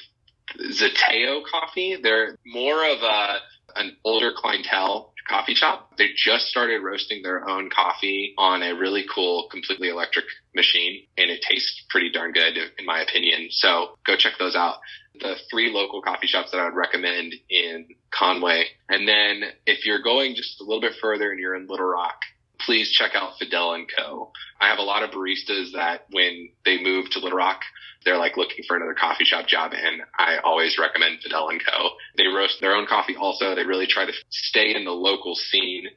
Zateo 0.60 1.42
Coffee. 1.50 1.98
They're 2.02 2.38
more 2.46 2.86
of 2.90 3.02
a 3.02 3.38
an 3.78 3.98
older 4.04 4.32
clientele 4.36 5.14
coffee 5.28 5.56
shop. 5.56 5.92
They 5.98 6.10
just 6.16 6.48
started 6.48 6.82
roasting 6.82 7.22
their 7.22 7.48
own 7.48 7.70
coffee 7.70 8.34
on 8.38 8.64
a 8.64 8.74
really 8.74 9.06
cool, 9.14 9.48
completely 9.52 9.90
electric 9.90 10.26
machine, 10.56 11.04
and 11.18 11.30
it 11.30 11.44
tastes 11.48 11.84
pretty 11.90 12.12
darn 12.12 12.32
good, 12.32 12.58
in 12.78 12.86
my 12.86 13.02
opinion. 13.02 13.48
So 13.52 13.98
go 14.06 14.16
check 14.18 14.34
those 14.40 14.56
out. 14.56 14.78
The 15.20 15.36
three 15.50 15.72
local 15.72 16.02
coffee 16.02 16.28
shops 16.28 16.52
that 16.52 16.60
I 16.60 16.66
would 16.66 16.76
recommend 16.76 17.34
in 17.50 17.88
Conway. 18.12 18.66
And 18.88 19.08
then 19.08 19.50
if 19.66 19.86
you're 19.86 20.02
going 20.02 20.36
just 20.36 20.62
a 20.62 20.64
little 20.64 20.82
bit 20.82 20.94
further 21.02 21.32
and 21.32 21.40
you're 21.40 21.56
in 21.56 21.68
Little 21.68 21.88
Rock, 21.88 22.22
please 22.66 22.92
check 22.92 23.12
out 23.16 23.38
Fidel 23.40 23.74
and 23.74 23.88
Co. 23.98 24.32
I 24.60 24.70
have 24.70 24.80
a 24.80 24.84
lot 24.84 25.04
of 25.04 25.12
baristas 25.12 25.74
that 25.74 26.06
when 26.12 26.50
they 26.66 26.82
move 26.82 27.10
to 27.12 27.20
Little 27.20 27.38
Rock, 27.38 27.62
they're 28.06 28.18
like 28.18 28.38
looking 28.38 28.64
for 28.68 28.78
another 28.78 28.94
coffee 28.94 29.26
shop 29.26 29.48
job 29.48 29.74
and 29.74 30.02
I 30.18 30.38
always 30.38 30.78
recommend 30.80 31.22
Fidel 31.22 31.50
and 31.50 31.62
Co. 31.64 31.90
They 32.16 32.28
roast 32.28 32.62
their 32.62 32.74
own 32.74 32.88
coffee 32.88 33.16
also. 33.16 33.56
They 33.56 33.66
really 33.66 33.88
try 33.88 34.06
to 34.06 34.14
stay 34.30 34.76
in 34.76 34.86
the 34.86 34.92
local 34.92 35.36
scene. 35.36 35.88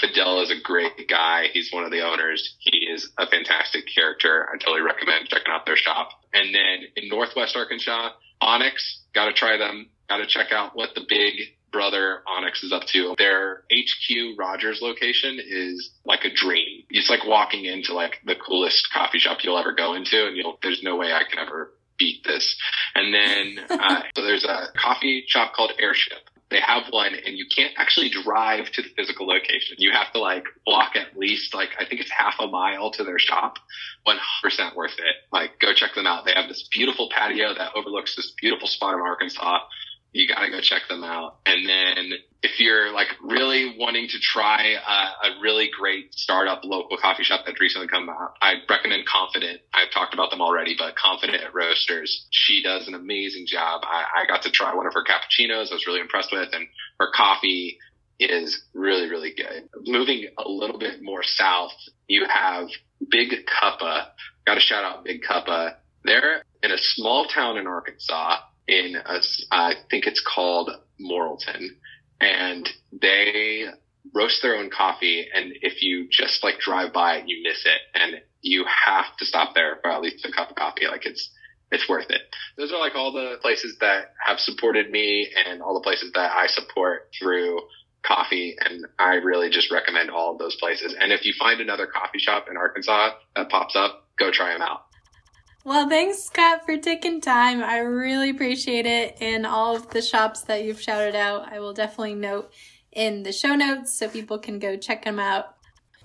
Fidel 0.00 0.42
is 0.42 0.50
a 0.50 0.62
great 0.62 1.08
guy. 1.08 1.46
He's 1.52 1.70
one 1.72 1.84
of 1.84 1.90
the 1.90 2.02
owners. 2.02 2.56
He 2.60 2.86
is 2.86 3.10
a 3.18 3.26
fantastic 3.26 3.84
character. 3.92 4.48
I 4.52 4.56
totally 4.58 4.80
recommend 4.80 5.28
checking 5.28 5.52
out 5.52 5.66
their 5.66 5.76
shop. 5.76 6.10
And 6.32 6.54
then 6.54 6.88
in 6.96 7.08
Northwest 7.08 7.56
Arkansas, 7.56 8.10
Onyx, 8.40 9.02
gotta 9.14 9.32
try 9.32 9.56
them. 9.56 9.90
Gotta 10.08 10.26
check 10.26 10.52
out 10.52 10.74
what 10.74 10.94
the 10.94 11.04
big 11.08 11.34
brother 11.72 12.22
Onyx 12.26 12.62
is 12.62 12.72
up 12.72 12.84
to. 12.88 13.14
Their 13.18 13.64
HQ 13.72 14.38
Rogers 14.38 14.80
location 14.80 15.38
is 15.44 15.90
like 16.04 16.24
a 16.24 16.32
dream. 16.34 16.84
It's 16.90 17.10
like 17.10 17.26
walking 17.26 17.64
into 17.64 17.94
like 17.94 18.16
the 18.24 18.36
coolest 18.36 18.88
coffee 18.92 19.18
shop 19.18 19.38
you'll 19.42 19.58
ever 19.58 19.74
go 19.74 19.94
into 19.94 20.26
and 20.26 20.36
you'll, 20.36 20.58
there's 20.62 20.82
no 20.82 20.96
way 20.96 21.12
I 21.12 21.22
can 21.28 21.38
ever 21.38 21.72
beat 21.98 22.24
this. 22.24 22.56
And 22.94 23.12
then, 23.12 23.64
uh, 23.70 24.02
so 24.16 24.22
there's 24.22 24.44
a 24.44 24.66
coffee 24.76 25.24
shop 25.26 25.52
called 25.54 25.72
Airship. 25.78 26.18
They 26.50 26.60
have 26.60 26.84
one 26.90 27.12
and 27.14 27.36
you 27.36 27.44
can't 27.54 27.74
actually 27.76 28.08
drive 28.08 28.70
to 28.72 28.82
the 28.82 28.88
physical 28.96 29.26
location. 29.26 29.76
You 29.76 29.92
have 29.92 30.10
to 30.14 30.18
like 30.18 30.44
walk 30.66 30.96
at 30.96 31.18
least 31.18 31.54
like, 31.54 31.70
I 31.78 31.84
think 31.84 32.00
it's 32.00 32.10
half 32.10 32.36
a 32.40 32.46
mile 32.46 32.90
to 32.92 33.04
their 33.04 33.18
shop. 33.18 33.58
100% 34.06 34.74
worth 34.74 34.92
it. 34.92 35.16
Like 35.30 35.60
go 35.60 35.74
check 35.74 35.94
them 35.94 36.06
out. 36.06 36.24
They 36.24 36.32
have 36.34 36.48
this 36.48 36.66
beautiful 36.72 37.10
patio 37.14 37.52
that 37.54 37.72
overlooks 37.76 38.16
this 38.16 38.32
beautiful 38.40 38.66
spot 38.66 38.94
of 38.94 39.00
Arkansas 39.00 39.58
you 40.12 40.26
got 40.26 40.44
to 40.44 40.50
go 40.50 40.60
check 40.60 40.82
them 40.88 41.04
out. 41.04 41.38
And 41.44 41.68
then 41.68 42.18
if 42.42 42.60
you're 42.60 42.92
like 42.92 43.08
really 43.22 43.76
wanting 43.78 44.08
to 44.08 44.18
try 44.20 44.74
a, 44.74 45.26
a, 45.28 45.40
really 45.40 45.68
great 45.76 46.14
startup 46.14 46.64
local 46.64 46.96
coffee 46.96 47.24
shop 47.24 47.42
that's 47.44 47.60
recently 47.60 47.88
come 47.88 48.08
out, 48.08 48.34
I 48.40 48.54
recommend 48.68 49.06
Confident. 49.06 49.60
I've 49.74 49.90
talked 49.92 50.14
about 50.14 50.30
them 50.30 50.40
already, 50.40 50.76
but 50.78 50.96
Confident 50.96 51.42
Roasters. 51.52 52.26
She 52.30 52.62
does 52.62 52.88
an 52.88 52.94
amazing 52.94 53.46
job. 53.46 53.82
I, 53.84 54.22
I 54.22 54.26
got 54.26 54.42
to 54.42 54.50
try 54.50 54.74
one 54.74 54.86
of 54.86 54.94
her 54.94 55.04
cappuccinos. 55.04 55.70
I 55.70 55.74
was 55.74 55.86
really 55.86 56.00
impressed 56.00 56.32
with, 56.32 56.48
and 56.52 56.66
her 57.00 57.10
coffee 57.14 57.78
is 58.18 58.62
really, 58.72 59.08
really 59.08 59.34
good. 59.36 59.68
Moving 59.86 60.28
a 60.38 60.48
little 60.48 60.78
bit 60.78 61.02
more 61.02 61.22
south, 61.22 61.72
you 62.06 62.26
have 62.28 62.68
Big 63.10 63.30
Cuppa. 63.46 64.08
Got 64.46 64.54
to 64.54 64.60
shout 64.60 64.84
out 64.84 65.04
Big 65.04 65.22
Cuppa. 65.22 65.74
They're 66.04 66.42
in 66.62 66.70
a 66.70 66.78
small 66.78 67.26
town 67.26 67.58
in 67.58 67.66
Arkansas 67.66 68.38
in 68.68 68.96
a, 68.96 69.20
I 69.50 69.74
think 69.90 70.06
it's 70.06 70.22
called 70.22 70.70
Morrilton, 71.00 71.68
and 72.20 72.68
they 72.92 73.64
roast 74.14 74.42
their 74.42 74.56
own 74.56 74.70
coffee. 74.70 75.26
And 75.34 75.52
if 75.62 75.82
you 75.82 76.08
just 76.10 76.44
like 76.44 76.58
drive 76.58 76.92
by 76.92 77.16
it, 77.16 77.24
you 77.26 77.42
miss 77.42 77.64
it, 77.64 77.80
and 77.94 78.20
you 78.42 78.64
have 78.86 79.16
to 79.18 79.24
stop 79.24 79.54
there 79.54 79.78
for 79.82 79.90
at 79.90 80.02
least 80.02 80.24
a 80.24 80.32
cup 80.32 80.50
of 80.50 80.56
coffee. 80.56 80.86
Like 80.86 81.06
it's 81.06 81.30
it's 81.70 81.88
worth 81.88 82.10
it. 82.10 82.22
Those 82.56 82.72
are 82.72 82.78
like 82.78 82.94
all 82.94 83.12
the 83.12 83.36
places 83.42 83.76
that 83.80 84.12
have 84.24 84.40
supported 84.40 84.90
me 84.90 85.28
and 85.46 85.62
all 85.62 85.74
the 85.74 85.84
places 85.84 86.12
that 86.14 86.32
I 86.32 86.46
support 86.46 87.10
through 87.18 87.60
coffee. 88.02 88.56
And 88.58 88.86
I 88.98 89.16
really 89.16 89.50
just 89.50 89.70
recommend 89.70 90.10
all 90.10 90.32
of 90.32 90.38
those 90.38 90.56
places. 90.56 90.94
And 90.98 91.12
if 91.12 91.26
you 91.26 91.34
find 91.38 91.60
another 91.60 91.86
coffee 91.86 92.18
shop 92.18 92.46
in 92.50 92.56
Arkansas 92.56 93.10
that 93.36 93.50
pops 93.50 93.76
up, 93.76 94.06
go 94.18 94.30
try 94.30 94.52
them 94.52 94.62
out. 94.62 94.87
Well, 95.68 95.86
thanks, 95.86 96.24
Scott, 96.24 96.64
for 96.64 96.78
taking 96.78 97.20
time. 97.20 97.62
I 97.62 97.80
really 97.80 98.30
appreciate 98.30 98.86
it. 98.86 99.18
And 99.20 99.44
all 99.44 99.76
of 99.76 99.90
the 99.90 100.00
shops 100.00 100.40
that 100.44 100.64
you've 100.64 100.80
shouted 100.80 101.14
out, 101.14 101.52
I 101.52 101.60
will 101.60 101.74
definitely 101.74 102.14
note 102.14 102.50
in 102.90 103.22
the 103.22 103.32
show 103.32 103.54
notes 103.54 103.92
so 103.92 104.08
people 104.08 104.38
can 104.38 104.58
go 104.58 104.78
check 104.78 105.04
them 105.04 105.18
out. 105.18 105.56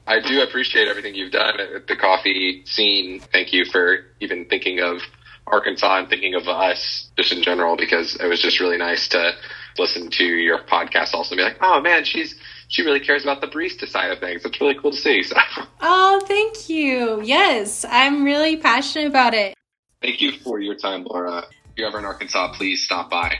I 0.06 0.20
do 0.20 0.42
appreciate 0.42 0.90
everything 0.90 1.16
you've 1.16 1.32
done 1.32 1.62
at 1.62 1.88
the 1.88 1.96
coffee 1.96 2.64
scene. 2.66 3.22
Thank 3.22 3.54
you 3.54 3.64
for 3.64 4.00
even 4.20 4.48
thinking 4.50 4.82
of 4.82 5.00
Arkansas 5.48 5.98
and 5.98 6.10
thinking 6.10 6.36
of 6.36 6.50
us 6.50 7.10
just 7.16 7.32
in 7.32 7.42
general 7.42 7.78
because 7.78 8.18
it 8.18 8.28
was 8.28 8.42
just 8.42 8.60
really 8.60 8.78
nice 8.78 9.08
to 9.08 9.32
listen 9.78 10.10
to 10.10 10.26
your 10.26 10.60
podcast 10.60 11.14
also 11.14 11.36
and 11.36 11.38
be 11.38 11.44
like, 11.44 11.60
oh 11.62 11.80
man, 11.80 12.04
she's 12.04 12.36
she 12.74 12.82
really 12.82 13.00
cares 13.00 13.22
about 13.22 13.40
the 13.40 13.48
barista 13.48 13.88
side 13.88 14.10
of 14.10 14.20
things. 14.20 14.44
It's 14.44 14.60
really 14.60 14.74
cool 14.74 14.92
to 14.92 14.98
see. 14.98 15.22
So. 15.24 15.36
Oh, 15.86 16.22
thank 16.26 16.70
you. 16.70 17.22
Yes, 17.22 17.86
I'm 17.90 18.24
really 18.24 18.56
passionate 18.58 19.08
about 19.08 19.34
it. 19.34 19.54
Thank 20.02 20.22
you 20.22 20.32
for 20.32 20.60
your 20.60 20.76
time, 20.76 21.04
Laura. 21.04 21.40
If 21.40 21.78
you're 21.78 21.88
ever 21.88 22.00
in 22.00 22.06
Arkansas, 22.06 22.54
please 22.54 22.84
stop 22.84 23.10
by. 23.10 23.36